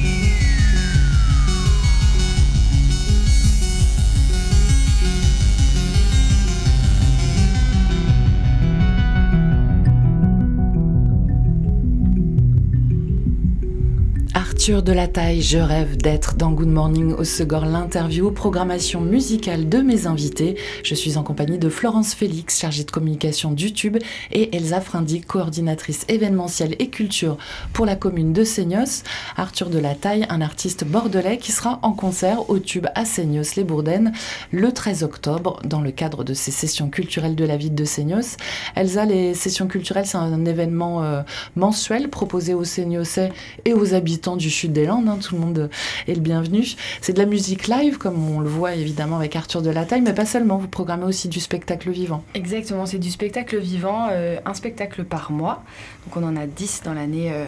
Arthur 14.68 14.82
de 14.82 14.92
la 14.92 15.08
Taille, 15.08 15.40
je 15.40 15.56
rêve 15.56 15.96
d'être 15.96 16.34
dans 16.34 16.50
Good 16.50 16.68
Morning 16.68 17.14
au 17.14 17.24
Segor 17.24 17.64
l'interview, 17.64 18.30
programmation 18.30 19.00
musicale 19.00 19.70
de 19.70 19.78
mes 19.78 20.06
invités. 20.06 20.56
Je 20.82 20.94
suis 20.94 21.16
en 21.16 21.22
compagnie 21.22 21.56
de 21.56 21.70
Florence 21.70 22.12
Félix, 22.12 22.60
chargée 22.60 22.84
de 22.84 22.90
communication 22.90 23.50
du 23.50 23.72
Tube, 23.72 23.96
et 24.30 24.54
Elsa 24.54 24.82
Frindy, 24.82 25.22
coordinatrice 25.22 26.04
événementielle 26.08 26.76
et 26.80 26.90
culture 26.90 27.38
pour 27.72 27.86
la 27.86 27.96
commune 27.96 28.34
de 28.34 28.44
Seignos. 28.44 29.04
Arthur 29.38 29.70
de 29.70 29.78
la 29.78 29.94
Taille, 29.94 30.26
un 30.28 30.42
artiste 30.42 30.84
bordelais 30.84 31.38
qui 31.38 31.50
sera 31.50 31.78
en 31.80 31.92
concert 31.92 32.50
au 32.50 32.58
Tube 32.58 32.88
à 32.94 33.06
Seignos 33.06 33.56
les 33.56 33.64
Bourdaines 33.64 34.12
le 34.52 34.70
13 34.70 35.02
octobre 35.02 35.60
dans 35.64 35.80
le 35.80 35.92
cadre 35.92 36.24
de 36.24 36.34
ces 36.34 36.50
sessions 36.50 36.90
culturelles 36.90 37.36
de 37.36 37.44
la 37.46 37.56
ville 37.56 37.74
de 37.74 37.86
Seignos. 37.86 38.36
Elsa, 38.76 39.06
les 39.06 39.32
sessions 39.32 39.66
culturelles, 39.66 40.04
c'est 40.04 40.18
un 40.18 40.44
événement 40.44 41.02
euh, 41.04 41.22
mensuel 41.56 42.10
proposé 42.10 42.52
aux 42.52 42.64
Seignosais 42.64 43.32
et 43.64 43.72
aux 43.72 43.94
habitants 43.94 44.36
du 44.36 44.57
des 44.66 44.86
Landes. 44.86 45.08
Hein, 45.08 45.18
tout 45.22 45.36
le 45.36 45.40
monde 45.40 45.70
est 46.08 46.14
le 46.14 46.20
bienvenu. 46.20 46.66
C'est 47.00 47.12
de 47.12 47.18
la 47.18 47.26
musique 47.26 47.68
live, 47.68 47.98
comme 47.98 48.28
on 48.28 48.40
le 48.40 48.48
voit 48.48 48.74
évidemment 48.74 49.16
avec 49.16 49.36
Arthur 49.36 49.62
de 49.62 49.70
la 49.70 49.84
Taille, 49.84 50.00
mais 50.00 50.14
pas 50.14 50.26
seulement. 50.26 50.58
Vous 50.58 50.66
programmez 50.66 51.04
aussi 51.04 51.28
du 51.28 51.38
spectacle 51.38 51.90
vivant. 51.90 52.24
Exactement, 52.34 52.86
c'est 52.86 52.98
du 52.98 53.10
spectacle 53.10 53.58
vivant, 53.58 54.08
euh, 54.10 54.38
un 54.44 54.54
spectacle 54.54 55.04
par 55.04 55.30
mois. 55.30 55.62
Donc 56.06 56.16
on 56.16 56.26
en 56.26 56.36
a 56.36 56.46
10 56.46 56.82
dans 56.84 56.94
l'année. 56.94 57.30
Euh, 57.32 57.44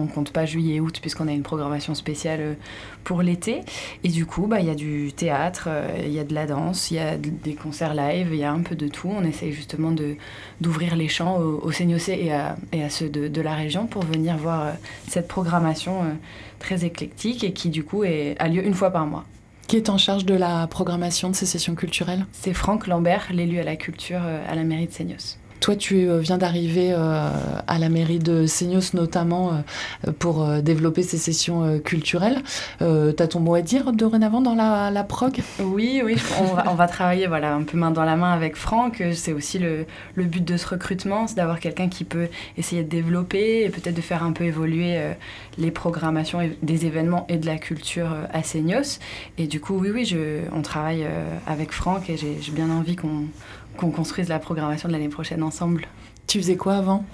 on 0.00 0.06
compte 0.06 0.32
pas 0.32 0.46
juillet 0.46 0.76
et 0.76 0.80
août 0.80 0.98
puisqu'on 1.00 1.28
a 1.28 1.32
une 1.32 1.42
programmation 1.42 1.94
spéciale 1.94 2.40
euh, 2.40 2.54
pour 3.04 3.22
l'été. 3.22 3.60
Et 4.04 4.08
du 4.08 4.26
coup, 4.26 4.46
bah, 4.46 4.60
il 4.60 4.66
y 4.66 4.70
a 4.70 4.74
du 4.74 5.12
théâtre, 5.12 5.64
euh, 5.68 6.02
il 6.04 6.12
y 6.12 6.18
a 6.18 6.24
de 6.24 6.34
la 6.34 6.46
danse, 6.46 6.90
il 6.90 6.94
y 6.94 7.00
a 7.00 7.16
des 7.16 7.54
concerts 7.54 7.94
live, 7.94 8.28
il 8.32 8.38
y 8.38 8.44
a 8.44 8.52
un 8.52 8.60
peu 8.60 8.74
de 8.74 8.88
tout. 8.88 9.10
On 9.10 9.24
essaye 9.24 9.52
justement 9.52 9.92
de, 9.92 10.16
d'ouvrir 10.60 10.96
les 10.96 11.08
champs 11.08 11.38
aux, 11.38 11.60
aux 11.64 11.72
et 11.72 12.32
à, 12.32 12.56
et 12.72 12.82
à 12.82 12.90
ceux 12.90 13.08
de, 13.08 13.28
de, 13.28 13.40
la 13.40 13.54
région 13.54 13.86
pour 13.86 14.04
venir 14.04 14.36
voir 14.36 14.62
euh, 14.62 14.70
cette 15.06 15.28
programmation 15.28 16.16
très 16.58 16.84
éclectique 16.84 17.44
et 17.44 17.52
qui 17.52 17.70
du 17.70 17.84
coup 17.84 18.04
est, 18.04 18.36
a 18.38 18.48
lieu 18.48 18.64
une 18.64 18.74
fois 18.74 18.90
par 18.90 19.06
mois. 19.06 19.24
Qui 19.66 19.76
est 19.76 19.90
en 19.90 19.98
charge 19.98 20.24
de 20.24 20.34
la 20.34 20.66
programmation 20.66 21.30
de 21.30 21.34
ces 21.34 21.46
sessions 21.46 21.74
culturelles? 21.74 22.26
C'est 22.32 22.54
Franck 22.54 22.86
Lambert, 22.86 23.28
l'élu 23.32 23.58
à 23.58 23.64
la 23.64 23.76
culture 23.76 24.20
à 24.20 24.54
la 24.54 24.64
mairie 24.64 24.86
de 24.86 24.92
Seignos. 24.92 25.38
Toi, 25.60 25.76
tu 25.76 26.08
euh, 26.08 26.18
viens 26.18 26.38
d'arriver 26.38 26.92
euh, 26.92 27.30
à 27.66 27.78
la 27.78 27.88
mairie 27.88 28.18
de 28.18 28.46
Seignos 28.46 28.94
notamment 28.94 29.50
euh, 30.06 30.12
pour 30.12 30.46
développer 30.62 31.02
ces 31.02 31.18
sessions 31.18 31.78
culturelles. 31.80 32.42
tu 32.78 32.84
as 32.84 33.26
ton 33.28 33.40
mot 33.40 33.54
à 33.54 33.62
dire 33.62 33.92
dorénavant 33.92 34.40
dans 34.40 34.54
la, 34.54 34.90
la 34.90 35.04
prog? 35.04 35.40
Oui, 35.60 36.00
oui, 36.04 36.16
on 36.66 36.74
va, 36.74 36.86
travailler 36.86 37.26
voilà, 37.26 37.54
un 37.54 37.62
peu 37.62 37.76
main 37.76 37.90
dans 37.90 38.04
la 38.04 38.16
main 38.16 38.32
avec 38.32 38.56
Franck. 38.56 39.02
C'est 39.12 39.32
aussi 39.32 39.58
le, 39.58 39.86
but 40.16 40.44
de 40.44 40.56
ce 40.56 40.68
recrutement, 40.68 41.26
c'est 41.26 41.36
d'avoir 41.36 41.60
quelqu'un 41.60 41.88
qui 41.88 42.04
peut 42.04 42.28
essayer 42.56 42.82
de 42.82 42.88
développer 42.88 43.64
et 43.64 43.68
peut-être 43.70 43.94
de 43.94 44.00
faire 44.00 44.22
un 44.22 44.32
peu 44.32 44.44
évoluer 44.44 44.98
les 45.56 45.70
programmations 45.70 46.40
des 46.62 46.86
événements 46.86 47.26
et 47.28 47.36
de 47.36 47.46
la 47.46 47.58
culture 47.58 48.14
à 48.32 48.42
Seignos. 48.42 48.98
Et 49.38 49.46
du 49.46 49.60
coup, 49.60 49.78
oui, 49.78 49.90
oui, 49.92 50.16
on 50.52 50.62
travaille 50.62 51.06
avec 51.46 51.72
Franck 51.72 52.10
et 52.10 52.16
j'ai 52.16 52.52
bien 52.52 52.70
envie 52.70 52.96
qu'on 52.96 53.24
qu'on 53.78 53.90
construise 53.90 54.28
la 54.28 54.38
programmation 54.38 54.88
de 54.88 54.92
l'année 54.92 55.08
prochaine 55.08 55.42
ensemble. 55.42 55.86
Tu 56.26 56.38
faisais 56.38 56.56
quoi 56.56 56.74
avant? 56.74 57.04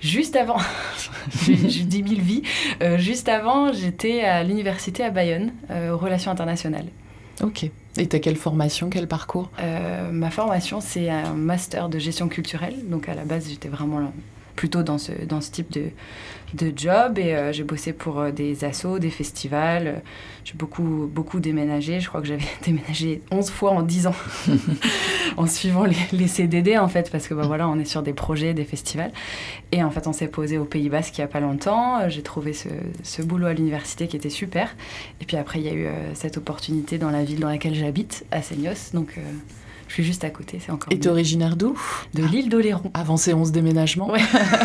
Juste 0.00 0.36
avant, 0.36 0.58
j'ai 1.42 1.54
10 1.56 2.08
000 2.08 2.20
vies. 2.20 2.42
Euh, 2.82 2.98
juste 2.98 3.28
avant, 3.28 3.72
j'étais 3.72 4.20
à 4.20 4.44
l'université 4.44 5.02
à 5.02 5.10
Bayonne, 5.10 5.52
euh, 5.70 5.92
aux 5.92 5.98
relations 5.98 6.30
internationales. 6.30 6.86
Ok. 7.42 7.64
Et 7.96 8.06
tu 8.06 8.14
as 8.16 8.18
quelle 8.20 8.36
formation, 8.36 8.90
quel 8.90 9.08
parcours? 9.08 9.50
Euh, 9.60 10.10
Ma 10.12 10.30
formation, 10.30 10.80
c'est 10.80 11.08
un 11.08 11.34
master 11.34 11.88
de 11.88 11.98
gestion 11.98 12.28
culturelle. 12.28 12.74
Donc 12.88 13.08
à 13.08 13.14
la 13.14 13.24
base, 13.24 13.48
j'étais 13.48 13.68
vraiment 13.68 14.12
plutôt 14.58 14.82
dans 14.82 14.98
ce, 14.98 15.12
dans 15.24 15.40
ce 15.40 15.52
type 15.52 15.70
de, 15.70 15.84
de 16.54 16.72
job 16.74 17.16
et 17.16 17.32
euh, 17.32 17.52
j'ai 17.52 17.62
bossé 17.62 17.92
pour 17.92 18.18
euh, 18.18 18.32
des 18.32 18.64
assos, 18.64 18.98
des 18.98 19.08
festivals. 19.08 20.02
J'ai 20.44 20.54
beaucoup, 20.54 21.08
beaucoup 21.14 21.38
déménagé. 21.38 22.00
Je 22.00 22.08
crois 22.08 22.20
que 22.20 22.26
j'avais 22.26 22.42
déménagé 22.64 23.22
11 23.30 23.50
fois 23.50 23.70
en 23.70 23.82
10 23.82 24.08
ans 24.08 24.14
en 25.36 25.46
suivant 25.46 25.84
les, 25.84 25.94
les, 26.10 26.26
CDD 26.26 26.76
en 26.76 26.88
fait 26.88 27.08
parce 27.12 27.28
que 27.28 27.34
bah, 27.34 27.44
voilà, 27.46 27.68
on 27.68 27.78
est 27.78 27.84
sur 27.84 28.02
des 28.02 28.12
projets, 28.12 28.52
des 28.52 28.64
festivals. 28.64 29.12
Et 29.70 29.84
en 29.84 29.92
fait, 29.92 30.08
on 30.08 30.12
s'est 30.12 30.26
posé 30.26 30.58
au 30.58 30.64
Pays 30.64 30.88
Basque 30.88 31.16
il 31.16 31.20
n'y 31.20 31.24
a 31.24 31.28
pas 31.28 31.40
longtemps. 31.40 32.08
J'ai 32.08 32.22
trouvé 32.22 32.52
ce, 32.52 32.68
ce, 33.04 33.22
boulot 33.22 33.46
à 33.46 33.52
l'université 33.52 34.08
qui 34.08 34.16
était 34.16 34.28
super. 34.28 34.74
Et 35.20 35.24
puis 35.24 35.36
après, 35.36 35.60
il 35.60 35.66
y 35.66 35.68
a 35.68 35.72
eu 35.72 35.86
euh, 35.86 35.92
cette 36.14 36.36
opportunité 36.36 36.98
dans 36.98 37.10
la 37.10 37.22
ville 37.22 37.38
dans 37.38 37.48
laquelle 37.48 37.76
j'habite, 37.76 38.26
à 38.32 38.42
Seignos. 38.42 38.90
Donc 38.92 39.20
je 39.88 39.94
suis 39.94 40.04
juste 40.04 40.22
à 40.22 40.30
côté, 40.30 40.60
c'est 40.64 40.70
encore. 40.70 40.92
Et 40.92 40.98
t'es 40.98 41.08
originaire 41.08 41.56
d'où? 41.56 41.76
De 42.14 42.24
l'île 42.24 42.48
d'Oléron. 42.48 42.90
Avant 42.94 43.16
ces 43.16 43.34
11 43.34 43.52
déménagements 43.52 44.10
Ouais. 44.10 44.20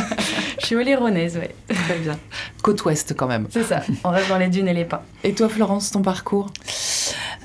je 0.60 0.66
suis 0.66 0.76
oléronaise, 0.76 1.38
ouais. 1.38 1.56
Très 1.68 1.98
bien. 2.00 2.20
Côte 2.62 2.84
ouest 2.86 3.16
quand 3.16 3.28
même. 3.28 3.48
C'est 3.50 3.64
ça, 3.64 3.82
on 4.04 4.10
reste 4.10 4.30
dans 4.30 4.38
les 4.38 4.50
dunes 4.50 4.68
et 4.68 4.74
les 4.74 4.86
pins. 4.86 5.02
Et 5.24 5.34
toi, 5.34 5.50
Florence, 5.50 5.92
ton 5.92 6.02
parcours? 6.02 6.52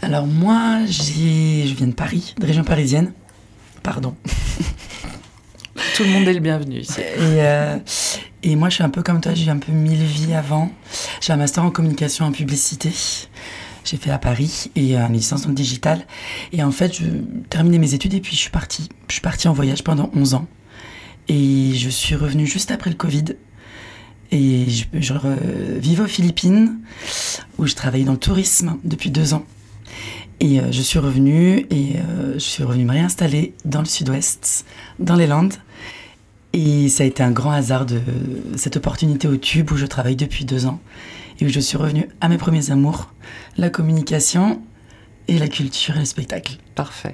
Alors 0.03 0.27
moi, 0.27 0.81
je 0.87 1.75
viens 1.75 1.87
de 1.87 1.95
Paris, 1.95 2.35
de 2.39 2.47
région 2.47 2.65
parisienne. 2.65 3.13
Pardon. 3.83 4.15
Tout 5.97 6.03
le 6.05 6.11
monde 6.11 6.29
est 6.29 6.35
le 6.35 6.41
bienvenu 6.41 6.81
ici. 6.81 7.01
Et, 7.01 7.21
euh, 7.21 7.79
et 8.43 8.57
moi, 8.57 8.69
je 8.69 8.77
suis 8.77 8.85
un 8.85 8.91
peu 8.91 9.03
comme 9.03 9.21
toi, 9.21 9.35
j'ai 9.35 9.51
un 9.51 9.59
peu 9.59 9.73
mille 9.73 10.03
vies 10.03 10.35
avant. 10.35 10.71
J'ai 11.21 11.33
un 11.33 11.37
master 11.37 11.65
en 11.65 11.71
communication 11.71 12.25
et 12.27 12.29
en 12.29 12.33
publicité 12.33 12.91
j'ai 13.91 13.97
fait 13.97 14.11
à 14.11 14.19
Paris 14.19 14.71
et 14.77 14.97
une 14.97 15.13
licence 15.13 15.47
en 15.47 15.51
digital. 15.51 16.07
Et 16.53 16.63
en 16.63 16.71
fait, 16.71 16.97
je 16.99 17.05
terminais 17.49 17.79
mes 17.79 17.95
études 17.95 18.15
et 18.15 18.21
puis 18.21 18.37
je 18.37 18.41
suis 18.41 18.51
partie. 18.51 18.89
Je 19.09 19.15
suis 19.15 19.23
partie 19.23 19.49
en 19.49 19.53
voyage 19.53 19.83
pendant 19.83 20.11
11 20.15 20.35
ans. 20.35 20.47
Et 21.29 21.73
je 21.75 21.89
suis 21.89 22.15
revenue 22.15 22.47
juste 22.47 22.71
après 22.71 22.91
le 22.91 22.97
Covid. 22.97 23.25
Et 24.31 24.67
je, 24.69 24.85
je 24.93 25.13
vivais 25.79 26.03
aux 26.03 26.09
Philippines, 26.09 26.79
où 27.59 27.67
je 27.67 27.75
travaillais 27.75 28.05
dans 28.05 28.13
le 28.13 28.19
tourisme 28.19 28.77
depuis 28.85 29.11
deux 29.11 29.33
ans. 29.35 29.45
Et 30.41 30.61
euh, 30.61 30.71
je 30.71 30.83
suis 30.83 30.99
revenue 30.99 31.67
et 31.71 31.97
euh, 31.97 32.35
je 32.35 32.39
suis 32.39 32.63
revenue 32.63 32.85
me 32.85 32.93
réinstaller 32.93 33.55
dans 33.65 33.81
le 33.81 33.87
sud-ouest, 33.87 34.65
dans 34.99 35.17
les 35.17 35.27
Landes. 35.27 35.55
Et 36.53 36.89
ça 36.89 37.03
a 37.05 37.07
été 37.07 37.23
un 37.23 37.31
grand 37.31 37.51
hasard 37.51 37.87
de 37.87 38.01
cette 38.57 38.77
opportunité 38.77 39.29
au 39.29 39.37
Tube 39.37 39.71
où 39.73 39.77
je 39.77 39.87
travaille 39.87 40.17
depuis 40.17 40.45
deux 40.45 40.67
ans 40.67 40.81
et 41.39 41.47
où 41.47 41.49
je 41.49 41.61
suis 41.61 41.77
revenue 41.77 42.09
à 42.21 42.29
mes 42.29 42.39
premiers 42.39 42.71
amours, 42.71 43.13
la 43.57 43.71
communication 43.71 44.61
et 45.29 45.39
la 45.39 45.49
culture 45.49 45.97
et 45.97 46.01
le 46.01 46.05
spectacle. 46.07 46.57
Parfait. 46.75 47.13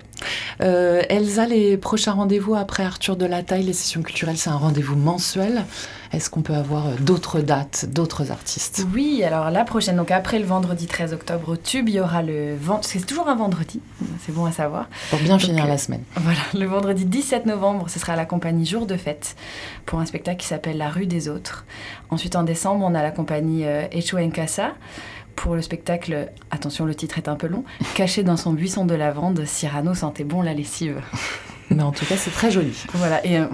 Euh, 0.60 1.02
Elsa, 1.08 1.46
les 1.46 1.76
prochains 1.76 2.12
rendez-vous 2.12 2.54
après 2.54 2.84
Arthur 2.84 3.16
de 3.16 3.26
la 3.26 3.42
Taille, 3.42 3.64
les 3.64 3.72
sessions 3.72 4.02
culturelles, 4.02 4.36
c'est 4.36 4.50
un 4.50 4.56
rendez-vous 4.56 4.94
mensuel. 4.94 5.64
Est-ce 6.12 6.30
qu'on 6.30 6.42
peut 6.42 6.54
avoir 6.54 6.86
euh, 6.86 6.94
d'autres 7.00 7.40
dates, 7.40 7.86
d'autres 7.90 8.30
artistes? 8.30 8.86
Oui, 8.94 9.24
alors 9.24 9.50
la 9.50 9.64
prochaine, 9.64 9.96
donc 9.96 10.12
après 10.12 10.38
le 10.38 10.44
vendredi 10.44 10.86
13 10.86 11.12
octobre 11.12 11.48
au 11.48 11.56
Tube, 11.56 11.88
il 11.88 11.96
y 11.96 12.00
aura 12.00 12.22
le 12.22 12.54
vendredi, 12.54 12.88
c'est 12.92 13.04
toujours 13.04 13.28
un 13.28 13.34
vendredi, 13.34 13.80
c'est 14.24 14.32
bon 14.32 14.44
à 14.44 14.52
savoir. 14.52 14.86
Pour 15.10 15.18
bien 15.18 15.38
finir 15.38 15.66
la 15.66 15.78
semaine. 15.78 16.02
Voilà, 16.16 16.40
le 16.54 16.66
vendredi 16.66 17.04
17 17.04 17.46
novembre, 17.46 17.90
ce 17.90 17.98
sera 17.98 18.16
la 18.16 18.24
compagnie 18.24 18.64
Jour 18.64 18.86
de 18.86 18.96
Fête 18.96 19.34
pour 19.84 19.98
un 19.98 20.06
spectacle 20.06 20.38
qui 20.38 20.46
s'appelle 20.46 20.78
La 20.78 20.88
Rue 20.88 21.06
des 21.06 21.28
Autres. 21.28 21.64
Ensuite, 22.10 22.36
en 22.36 22.44
décembre, 22.44 22.84
on 22.88 22.94
a 22.94 23.02
la 23.02 23.10
compagnie 23.10 23.64
euh, 23.64 23.86
Echo 23.90 24.18
Nkasa 24.18 24.72
pour 25.36 25.54
le 25.54 25.62
spectacle, 25.62 26.30
attention 26.50 26.84
le 26.84 26.94
titre 26.94 27.18
est 27.18 27.28
un 27.28 27.36
peu 27.36 27.46
long, 27.46 27.64
Caché 27.94 28.22
dans 28.22 28.36
son 28.36 28.52
buisson 28.52 28.84
de 28.84 28.94
lavande, 28.94 29.44
Cyrano 29.46 29.94
sentait 29.94 30.24
bon 30.24 30.42
la 30.42 30.54
lessive. 30.54 31.00
Mais 31.70 31.82
en 31.82 31.92
tout 31.92 32.04
cas, 32.04 32.16
c'est 32.16 32.30
très 32.30 32.50
joli. 32.50 32.72
Voilà, 32.94 33.24
et 33.24 33.38
euh, 33.38 33.46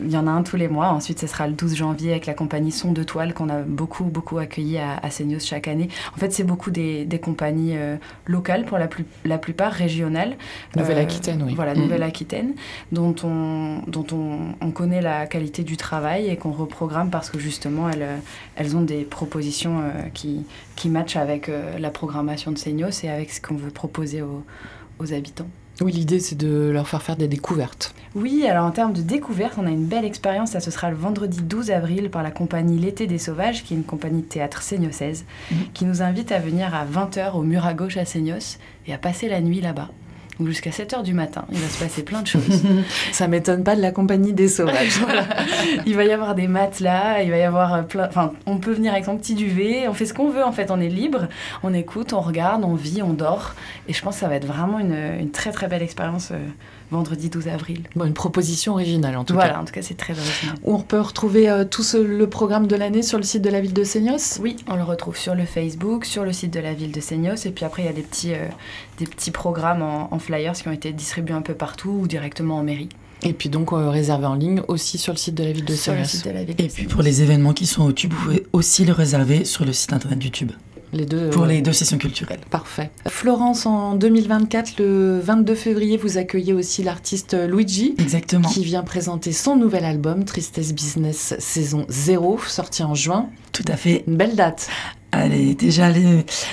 il 0.00 0.10
y 0.10 0.16
en 0.16 0.26
a 0.26 0.30
un 0.30 0.42
tous 0.42 0.56
les 0.56 0.68
mois. 0.68 0.88
Ensuite, 0.88 1.18
ce 1.18 1.26
sera 1.26 1.46
le 1.46 1.52
12 1.52 1.74
janvier 1.74 2.12
avec 2.12 2.26
la 2.26 2.34
compagnie 2.34 2.70
Son 2.70 2.92
de 2.92 3.02
Toile 3.02 3.34
qu'on 3.34 3.48
a 3.48 3.62
beaucoup, 3.62 4.04
beaucoup 4.04 4.38
accueilli 4.38 4.78
à, 4.78 4.96
à 5.02 5.10
chaque 5.40 5.68
année. 5.68 5.88
En 6.14 6.18
fait, 6.18 6.32
c'est 6.32 6.44
beaucoup 6.44 6.70
des, 6.70 7.04
des 7.04 7.18
compagnies 7.18 7.76
euh, 7.76 7.96
locales, 8.26 8.64
pour 8.64 8.78
la, 8.78 8.86
plus, 8.86 9.04
la 9.24 9.38
plupart 9.38 9.72
régionales. 9.72 10.36
Nouvelle-Aquitaine, 10.76 11.42
euh, 11.42 11.46
oui. 11.46 11.54
Voilà, 11.54 11.74
mmh. 11.74 11.80
Nouvelle-Aquitaine, 11.80 12.54
dont, 12.92 13.14
on, 13.24 13.80
dont 13.86 14.06
on, 14.12 14.54
on, 14.60 14.70
connaît 14.70 15.02
la 15.02 15.26
qualité 15.26 15.62
du 15.62 15.76
travail 15.76 16.28
et 16.28 16.36
qu'on 16.36 16.52
reprogramme 16.52 17.10
parce 17.10 17.30
que 17.30 17.38
justement, 17.38 17.88
elles, 17.88 18.06
elles 18.56 18.76
ont 18.76 18.82
des 18.82 19.02
propositions 19.02 19.80
euh, 19.80 20.08
qui, 20.14 20.44
qui 20.76 20.88
matchent 20.88 21.16
avec 21.16 21.50
la 21.78 21.90
programmation 21.90 22.52
de 22.52 22.58
Seignos 22.58 23.04
et 23.04 23.08
avec 23.08 23.32
ce 23.32 23.40
qu'on 23.40 23.56
veut 23.56 23.70
proposer 23.70 24.22
aux, 24.22 24.44
aux 24.98 25.12
habitants. 25.12 25.48
Oui, 25.80 25.92
l'idée 25.92 26.20
c'est 26.20 26.36
de 26.36 26.70
leur 26.72 26.88
faire 26.88 27.02
faire 27.02 27.16
des 27.16 27.28
découvertes. 27.28 27.94
Oui, 28.14 28.46
alors 28.48 28.64
en 28.64 28.70
termes 28.70 28.94
de 28.94 29.02
découvertes, 29.02 29.58
on 29.58 29.66
a 29.66 29.70
une 29.70 29.84
belle 29.84 30.06
expérience. 30.06 30.52
Ça, 30.52 30.60
ce 30.60 30.70
sera 30.70 30.90
le 30.90 30.96
vendredi 30.96 31.42
12 31.42 31.70
avril 31.70 32.08
par 32.08 32.22
la 32.22 32.30
compagnie 32.30 32.78
L'été 32.78 33.06
des 33.06 33.18
Sauvages, 33.18 33.62
qui 33.62 33.74
est 33.74 33.76
une 33.76 33.84
compagnie 33.84 34.22
de 34.22 34.26
théâtre 34.26 34.62
seignosaise, 34.62 35.26
mmh. 35.50 35.54
qui 35.74 35.84
nous 35.84 36.00
invite 36.00 36.32
à 36.32 36.38
venir 36.38 36.74
à 36.74 36.86
20h 36.86 37.34
au 37.34 37.42
mur 37.42 37.66
à 37.66 37.74
gauche 37.74 37.98
à 37.98 38.06
Seignos 38.06 38.58
et 38.86 38.94
à 38.94 38.98
passer 38.98 39.28
la 39.28 39.42
nuit 39.42 39.60
là-bas. 39.60 39.90
Donc 40.38 40.48
jusqu'à 40.48 40.70
7h 40.70 41.02
du 41.02 41.14
matin, 41.14 41.46
il 41.50 41.58
va 41.58 41.66
se 41.66 41.82
passer 41.82 42.02
plein 42.02 42.22
de 42.22 42.26
choses. 42.26 42.62
Ça 43.12 43.26
m'étonne 43.26 43.64
pas 43.64 43.74
de 43.74 43.80
la 43.80 43.90
compagnie 43.90 44.34
des 44.34 44.48
sauvages. 44.48 45.00
il 45.86 45.96
va 45.96 46.04
y 46.04 46.12
avoir 46.12 46.34
des 46.34 46.46
matelas, 46.46 47.22
il 47.22 47.30
va 47.30 47.38
y 47.38 47.42
avoir 47.42 47.74
euh, 47.74 47.82
plein... 47.82 48.06
Enfin, 48.06 48.32
on 48.44 48.58
peut 48.58 48.72
venir 48.72 48.92
avec 48.92 49.06
son 49.06 49.16
petit 49.16 49.34
duvet, 49.34 49.88
on 49.88 49.94
fait 49.94 50.06
ce 50.06 50.12
qu'on 50.12 50.28
veut 50.28 50.44
en 50.44 50.52
fait, 50.52 50.70
on 50.70 50.80
est 50.80 50.88
libre, 50.88 51.28
on 51.62 51.72
écoute, 51.72 52.12
on 52.12 52.20
regarde, 52.20 52.64
on 52.64 52.74
vit, 52.74 53.02
on 53.02 53.14
dort. 53.14 53.54
Et 53.88 53.94
je 53.94 54.02
pense 54.02 54.16
que 54.16 54.20
ça 54.20 54.28
va 54.28 54.34
être 54.34 54.46
vraiment 54.46 54.78
une, 54.78 54.96
une 55.18 55.30
très 55.30 55.52
très 55.52 55.68
belle 55.68 55.82
expérience. 55.82 56.30
Euh, 56.32 56.38
vendredi 56.90 57.28
12 57.28 57.48
avril. 57.48 57.82
Bon, 57.96 58.04
une 58.04 58.14
proposition 58.14 58.72
originale 58.74 59.16
en 59.16 59.24
tout 59.24 59.34
cas. 59.34 59.40
Voilà, 59.40 59.60
en 59.60 59.64
tout 59.64 59.72
cas 59.72 59.82
c'est 59.82 59.96
très 59.96 60.12
original. 60.12 60.56
On 60.64 60.80
peut 60.80 61.00
retrouver 61.00 61.48
euh, 61.48 61.64
tout 61.64 61.82
ce, 61.82 61.96
le 61.96 62.28
programme 62.28 62.66
de 62.66 62.76
l'année 62.76 63.02
sur 63.02 63.18
le 63.18 63.24
site 63.24 63.42
de 63.42 63.50
la 63.50 63.60
ville 63.60 63.72
de 63.72 63.84
Seignos 63.84 64.38
Oui, 64.40 64.56
on 64.68 64.76
le 64.76 64.82
retrouve 64.82 65.16
sur 65.16 65.34
le 65.34 65.44
Facebook, 65.44 66.04
sur 66.04 66.24
le 66.24 66.32
site 66.32 66.52
de 66.52 66.60
la 66.60 66.74
ville 66.74 66.92
de 66.92 67.00
Seignos 67.00 67.46
et 67.46 67.50
puis 67.50 67.64
après 67.64 67.82
il 67.82 67.86
y 67.86 67.88
a 67.88 67.92
des 67.92 68.02
petits, 68.02 68.34
euh, 68.34 68.46
des 68.98 69.06
petits 69.06 69.30
programmes 69.30 69.82
en, 69.82 70.18
flyers 70.18 70.54
qui 70.54 70.68
ont 70.68 70.72
été 70.72 70.92
distribués 70.92 71.34
un 71.34 71.42
peu 71.42 71.54
partout 71.54 71.90
ou 71.90 72.06
directement 72.06 72.58
en 72.58 72.62
mairie. 72.62 72.88
Et 73.22 73.32
puis 73.32 73.48
donc 73.48 73.72
euh, 73.72 73.90
réservé 73.90 74.26
en 74.26 74.34
ligne 74.34 74.62
aussi 74.68 74.98
sur 74.98 75.12
le 75.12 75.18
site 75.18 75.34
de 75.34 75.44
la 75.44 75.52
ville 75.52 75.64
de 75.64 75.74
Seignos. 75.74 76.24
Et 76.58 76.68
puis 76.68 76.86
pour 76.86 77.02
les 77.02 77.22
événements 77.22 77.52
qui 77.52 77.66
sont 77.66 77.84
au 77.84 77.92
Tube, 77.92 78.12
vous 78.12 78.24
pouvez 78.24 78.46
aussi 78.52 78.84
le 78.84 78.92
réserver 78.92 79.44
sur 79.44 79.64
le 79.64 79.72
site 79.72 79.92
internet 79.92 80.18
du 80.18 80.30
Tube. 80.30 80.52
Les 80.92 81.06
deux, 81.06 81.30
pour 81.30 81.46
les 81.46 81.62
deux 81.62 81.72
sessions 81.72 81.98
culturelles. 81.98 82.40
Parfait. 82.50 82.90
Florence, 83.08 83.66
en 83.66 83.94
2024, 83.94 84.78
le 84.78 85.20
22 85.20 85.54
février, 85.54 85.96
vous 85.96 86.18
accueillez 86.18 86.52
aussi 86.52 86.82
l'artiste 86.82 87.36
Luigi. 87.48 87.94
Exactement. 87.98 88.48
Qui 88.48 88.64
vient 88.64 88.82
présenter 88.82 89.32
son 89.32 89.56
nouvel 89.56 89.84
album, 89.84 90.24
Tristesse 90.24 90.72
Business 90.72 91.34
saison 91.38 91.86
0, 91.88 92.38
sorti 92.46 92.82
en 92.82 92.94
juin. 92.94 93.28
Tout 93.52 93.64
à 93.68 93.76
fait. 93.76 94.04
Une 94.06 94.16
belle 94.16 94.36
date. 94.36 94.68
Allez, 95.12 95.54
déjà, 95.54 95.88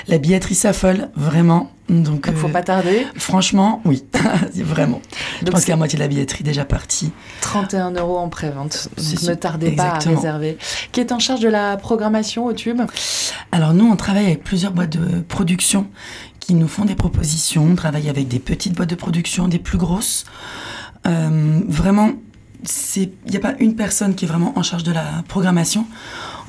la 0.07 0.17
billetterie 0.17 0.55
s'affole, 0.55 1.09
vraiment. 1.15 1.71
Donc, 1.89 2.27
il 2.29 2.35
faut 2.35 2.47
pas 2.47 2.61
tarder. 2.61 3.05
Franchement, 3.15 3.81
oui, 3.83 4.03
vraiment. 4.55 5.01
Donc, 5.41 5.47
je 5.47 5.51
pense 5.51 5.65
qu'à 5.65 5.75
moitié 5.75 5.97
de 5.97 6.03
la 6.03 6.07
billetterie 6.07 6.43
déjà 6.43 6.63
partie. 6.63 7.11
31 7.41 7.91
euros 7.91 8.17
en 8.17 8.29
pré-vente. 8.29 8.89
Ne 8.97 9.33
tardez 9.33 9.71
pas 9.71 9.95
à 9.95 9.99
réserver. 9.99 10.57
Qui 10.91 11.01
est 11.01 11.11
en 11.11 11.19
charge 11.19 11.41
de 11.41 11.49
la 11.49 11.75
programmation 11.75 12.45
au 12.45 12.53
Tube? 12.53 12.81
Alors 13.51 13.73
nous, 13.73 13.85
on 13.85 13.95
travaille 13.95 14.25
avec 14.27 14.43
plusieurs 14.43 14.71
boîtes 14.71 14.97
de 14.97 15.21
production 15.21 15.87
qui 16.39 16.53
nous 16.53 16.67
font 16.67 16.85
des 16.85 16.95
propositions. 16.95 17.65
On 17.69 17.75
travaille 17.75 18.09
avec 18.09 18.27
des 18.27 18.39
petites 18.39 18.73
boîtes 18.73 18.89
de 18.89 18.95
production, 18.95 19.47
des 19.47 19.59
plus 19.59 19.77
grosses. 19.77 20.25
Euh, 21.05 21.61
vraiment, 21.67 22.11
il 22.95 23.11
n'y 23.29 23.35
a 23.35 23.39
pas 23.39 23.55
une 23.59 23.75
personne 23.75 24.15
qui 24.15 24.25
est 24.25 24.27
vraiment 24.27 24.53
en 24.57 24.63
charge 24.63 24.83
de 24.83 24.91
la 24.93 25.23
programmation 25.27 25.85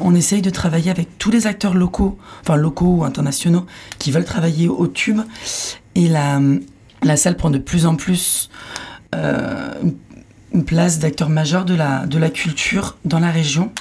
on 0.01 0.15
essaye 0.15 0.43
de 0.43 0.51
travailler 0.51 0.91
avec 0.91 1.19
tous 1.19 1.31
les 1.31 1.47
acteurs 1.47 1.75
locaux, 1.75 2.19
enfin 2.43 2.57
locaux 2.57 2.97
ou 2.99 3.05
internationaux, 3.05 3.67
qui 3.99 4.11
veulent 4.11 4.25
travailler 4.25 4.69
au 4.69 4.87
tube. 4.87 5.21
Et 5.95 6.09
la, 6.09 6.41
salle 7.17 7.37
prend 7.37 7.51
de 7.51 7.59
plus 7.59 7.87
en 7.87 7.95
plus 7.95 8.51
euh, 9.15 9.75
une 10.53 10.65
place 10.65 10.99
d'acteur 10.99 11.29
majeur 11.29 11.65
de 11.65 11.75
la, 11.75 12.07
de 12.07 12.19
la 12.19 12.31
culture 12.31 12.97
dans 13.05 13.21
la 13.21 13.31
région. 13.31 13.73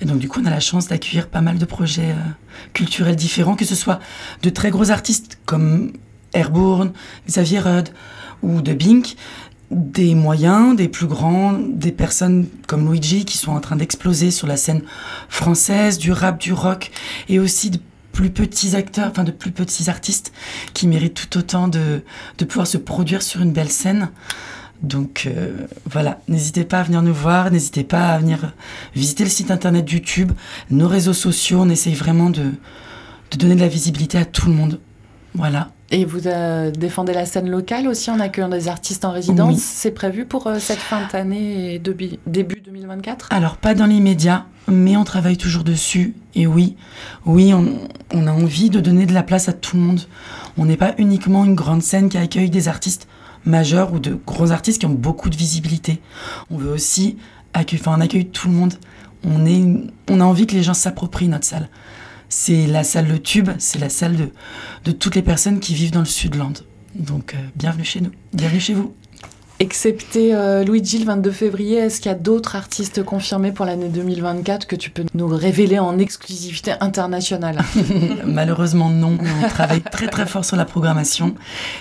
Et 0.00 0.04
donc, 0.04 0.18
du 0.18 0.28
coup, 0.28 0.40
on 0.40 0.46
a 0.46 0.50
la 0.50 0.60
chance 0.60 0.88
d'accueillir 0.88 1.28
pas 1.28 1.40
mal 1.40 1.58
de 1.58 1.64
projets 1.64 2.10
euh, 2.10 2.30
culturels 2.72 3.16
différents, 3.16 3.56
que 3.56 3.64
ce 3.64 3.74
soit 3.74 3.98
de 4.42 4.50
très 4.50 4.70
gros 4.70 4.90
artistes 4.90 5.38
comme 5.44 5.92
Airborne, 6.32 6.92
Xavier 7.26 7.60
Rudd 7.60 7.88
ou 8.42 8.60
de 8.60 8.72
Bink, 8.72 9.16
des 9.70 10.14
moyens, 10.14 10.76
des 10.76 10.88
plus 10.88 11.06
grands, 11.06 11.52
des 11.52 11.92
personnes 11.92 12.46
comme 12.66 12.90
Luigi 12.90 13.24
qui 13.24 13.36
sont 13.36 13.52
en 13.52 13.60
train 13.60 13.76
d'exploser 13.76 14.30
sur 14.30 14.46
la 14.46 14.56
scène 14.56 14.82
française, 15.28 15.98
du 15.98 16.12
rap, 16.12 16.40
du 16.40 16.52
rock, 16.52 16.90
et 17.28 17.38
aussi 17.38 17.70
de 17.70 17.78
plus 18.12 18.30
petits 18.30 18.74
acteurs, 18.74 19.08
enfin 19.10 19.24
de 19.24 19.30
plus 19.30 19.52
petits 19.52 19.90
artistes 19.90 20.32
qui 20.74 20.88
méritent 20.88 21.14
tout 21.14 21.38
autant 21.38 21.68
de, 21.68 22.02
de 22.38 22.44
pouvoir 22.44 22.66
se 22.66 22.78
produire 22.78 23.22
sur 23.22 23.42
une 23.42 23.52
belle 23.52 23.70
scène. 23.70 24.10
Donc 24.82 25.24
euh, 25.26 25.66
voilà, 25.84 26.20
n'hésitez 26.28 26.64
pas 26.64 26.80
à 26.80 26.82
venir 26.82 27.02
nous 27.02 27.14
voir, 27.14 27.50
n'hésitez 27.50 27.84
pas 27.84 28.08
à 28.08 28.18
venir 28.18 28.54
visiter 28.94 29.24
le 29.24 29.30
site 29.30 29.50
internet 29.50 29.90
YouTube, 29.90 30.32
nos 30.70 30.88
réseaux 30.88 31.12
sociaux, 31.12 31.60
on 31.62 31.68
essaye 31.68 31.94
vraiment 31.94 32.30
de, 32.30 32.52
de 33.30 33.36
donner 33.36 33.54
de 33.54 33.60
la 33.60 33.68
visibilité 33.68 34.18
à 34.18 34.24
tout 34.24 34.46
le 34.46 34.54
monde. 34.54 34.80
Voilà. 35.34 35.72
Et 35.90 36.04
vous 36.04 36.26
euh, 36.26 36.70
défendez 36.70 37.14
la 37.14 37.24
scène 37.24 37.48
locale 37.48 37.88
aussi 37.88 38.10
en 38.10 38.20
accueillant 38.20 38.50
des 38.50 38.68
artistes 38.68 39.06
en 39.06 39.12
résidence. 39.12 39.58
C'est 39.58 39.90
prévu 39.90 40.26
pour 40.26 40.46
euh, 40.46 40.58
cette 40.58 40.78
fin 40.78 41.00
d'année 41.10 41.74
et 41.74 41.78
début 41.78 42.60
2024 42.60 43.28
Alors, 43.30 43.56
pas 43.56 43.74
dans 43.74 43.86
l'immédiat, 43.86 44.44
mais 44.66 44.98
on 44.98 45.04
travaille 45.04 45.38
toujours 45.38 45.64
dessus. 45.64 46.14
Et 46.34 46.46
oui, 46.46 46.76
oui, 47.24 47.54
on, 47.54 47.78
on, 48.12 48.26
a 48.26 48.32
envie 48.32 48.68
de 48.68 48.80
donner 48.80 49.06
de 49.06 49.14
la 49.14 49.22
place 49.22 49.48
à 49.48 49.54
tout 49.54 49.76
le 49.76 49.82
monde. 49.82 50.00
On 50.58 50.66
n'est 50.66 50.76
pas 50.76 50.94
uniquement 50.98 51.46
une 51.46 51.54
grande 51.54 51.82
scène 51.82 52.10
qui 52.10 52.18
accueille 52.18 52.50
des 52.50 52.68
artistes 52.68 53.08
majeurs 53.46 53.94
ou 53.94 53.98
de 53.98 54.18
gros 54.26 54.52
artistes 54.52 54.80
qui 54.80 54.86
ont 54.86 54.90
beaucoup 54.90 55.30
de 55.30 55.36
visibilité. 55.36 56.02
On 56.50 56.58
veut 56.58 56.70
aussi 56.70 57.16
accueillir, 57.54 57.88
enfin, 57.88 57.96
on 57.98 58.02
accueille 58.02 58.26
tout 58.26 58.48
le 58.48 58.54
monde. 58.54 58.74
On, 59.24 59.46
est, 59.46 59.64
on 60.10 60.20
a 60.20 60.24
envie 60.24 60.46
que 60.46 60.54
les 60.54 60.62
gens 60.62 60.74
s'approprient 60.74 61.28
notre 61.28 61.46
salle 61.46 61.70
c'est 62.28 62.66
la 62.66 62.84
salle 62.84 63.08
Le 63.08 63.18
Tube, 63.18 63.50
c'est 63.58 63.78
la 63.78 63.88
salle 63.88 64.16
de, 64.16 64.28
de 64.84 64.92
toutes 64.92 65.14
les 65.14 65.22
personnes 65.22 65.60
qui 65.60 65.74
vivent 65.74 65.92
dans 65.92 66.00
le 66.00 66.06
Sudland. 66.06 66.54
Donc, 66.94 67.34
euh, 67.34 67.38
bienvenue 67.56 67.84
chez 67.84 68.00
nous, 68.00 68.10
bienvenue 68.32 68.60
chez 68.60 68.74
vous. 68.74 68.94
Excepté 69.60 70.36
euh, 70.36 70.62
Luigi 70.62 71.00
le 71.00 71.04
22 71.06 71.32
février, 71.32 71.78
est-ce 71.78 72.00
qu'il 72.00 72.12
y 72.12 72.14
a 72.14 72.18
d'autres 72.18 72.54
artistes 72.54 73.02
confirmés 73.02 73.50
pour 73.50 73.64
l'année 73.66 73.88
2024 73.88 74.68
que 74.68 74.76
tu 74.76 74.90
peux 74.90 75.04
nous 75.14 75.26
révéler 75.26 75.80
en 75.80 75.98
exclusivité 75.98 76.74
internationale? 76.80 77.58
Malheureusement 78.24 78.88
non, 78.88 79.18
on 79.20 79.48
travaille 79.48 79.82
très 79.82 80.06
très 80.06 80.26
fort 80.26 80.44
sur 80.44 80.56
la 80.56 80.64
programmation. 80.64 81.34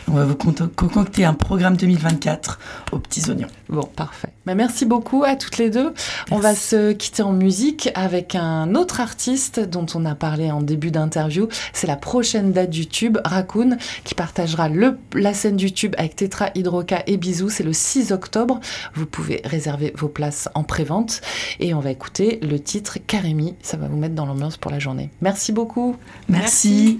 On 0.07 0.13
va 0.13 0.25
vous 0.25 0.35
concocter 0.35 1.23
un 1.23 1.35
programme 1.35 1.77
2024 1.77 2.59
aux 2.93 2.99
petits 2.99 3.29
oignons. 3.29 3.47
Bon, 3.69 3.83
parfait. 3.83 4.29
Mais 4.45 4.55
merci 4.55 4.85
beaucoup 4.85 5.23
à 5.23 5.35
toutes 5.35 5.57
les 5.57 5.69
deux. 5.69 5.93
On 6.31 6.37
va 6.37 6.55
se 6.55 6.93
quitter 6.93 7.21
en 7.23 7.33
musique 7.33 7.89
avec 7.95 8.35
un 8.35 8.75
autre 8.75 9.01
artiste 9.01 9.59
dont 9.59 9.85
on 9.93 10.05
a 10.05 10.15
parlé 10.15 10.51
en 10.51 10.61
début 10.61 10.91
d'interview. 10.91 11.47
C'est 11.73 11.87
la 11.87 11.97
prochaine 11.97 12.53
date 12.53 12.69
du 12.69 12.87
tube, 12.87 13.17
Raccoon, 13.25 13.77
qui 14.03 14.15
partagera 14.15 14.69
le, 14.69 14.97
la 15.13 15.33
scène 15.33 15.57
du 15.57 15.73
tube 15.73 15.95
avec 15.97 16.15
Tetra, 16.15 16.49
Hydroca 16.55 17.03
et 17.07 17.17
Bisous. 17.17 17.49
C'est 17.49 17.63
le 17.63 17.73
6 17.73 18.11
octobre. 18.11 18.59
Vous 18.93 19.05
pouvez 19.05 19.41
réserver 19.43 19.93
vos 19.97 20.07
places 20.07 20.47
en 20.53 20.63
pré-vente. 20.63 21.21
Et 21.59 21.73
on 21.73 21.79
va 21.79 21.91
écouter 21.91 22.39
le 22.41 22.59
titre 22.59 22.99
Karemi. 23.05 23.55
Ça 23.61 23.77
va 23.77 23.87
vous 23.87 23.97
mettre 23.97 24.15
dans 24.15 24.25
l'ambiance 24.25 24.57
pour 24.57 24.71
la 24.71 24.79
journée. 24.79 25.09
Merci 25.21 25.51
beaucoup. 25.51 25.97
Merci. 26.29 26.99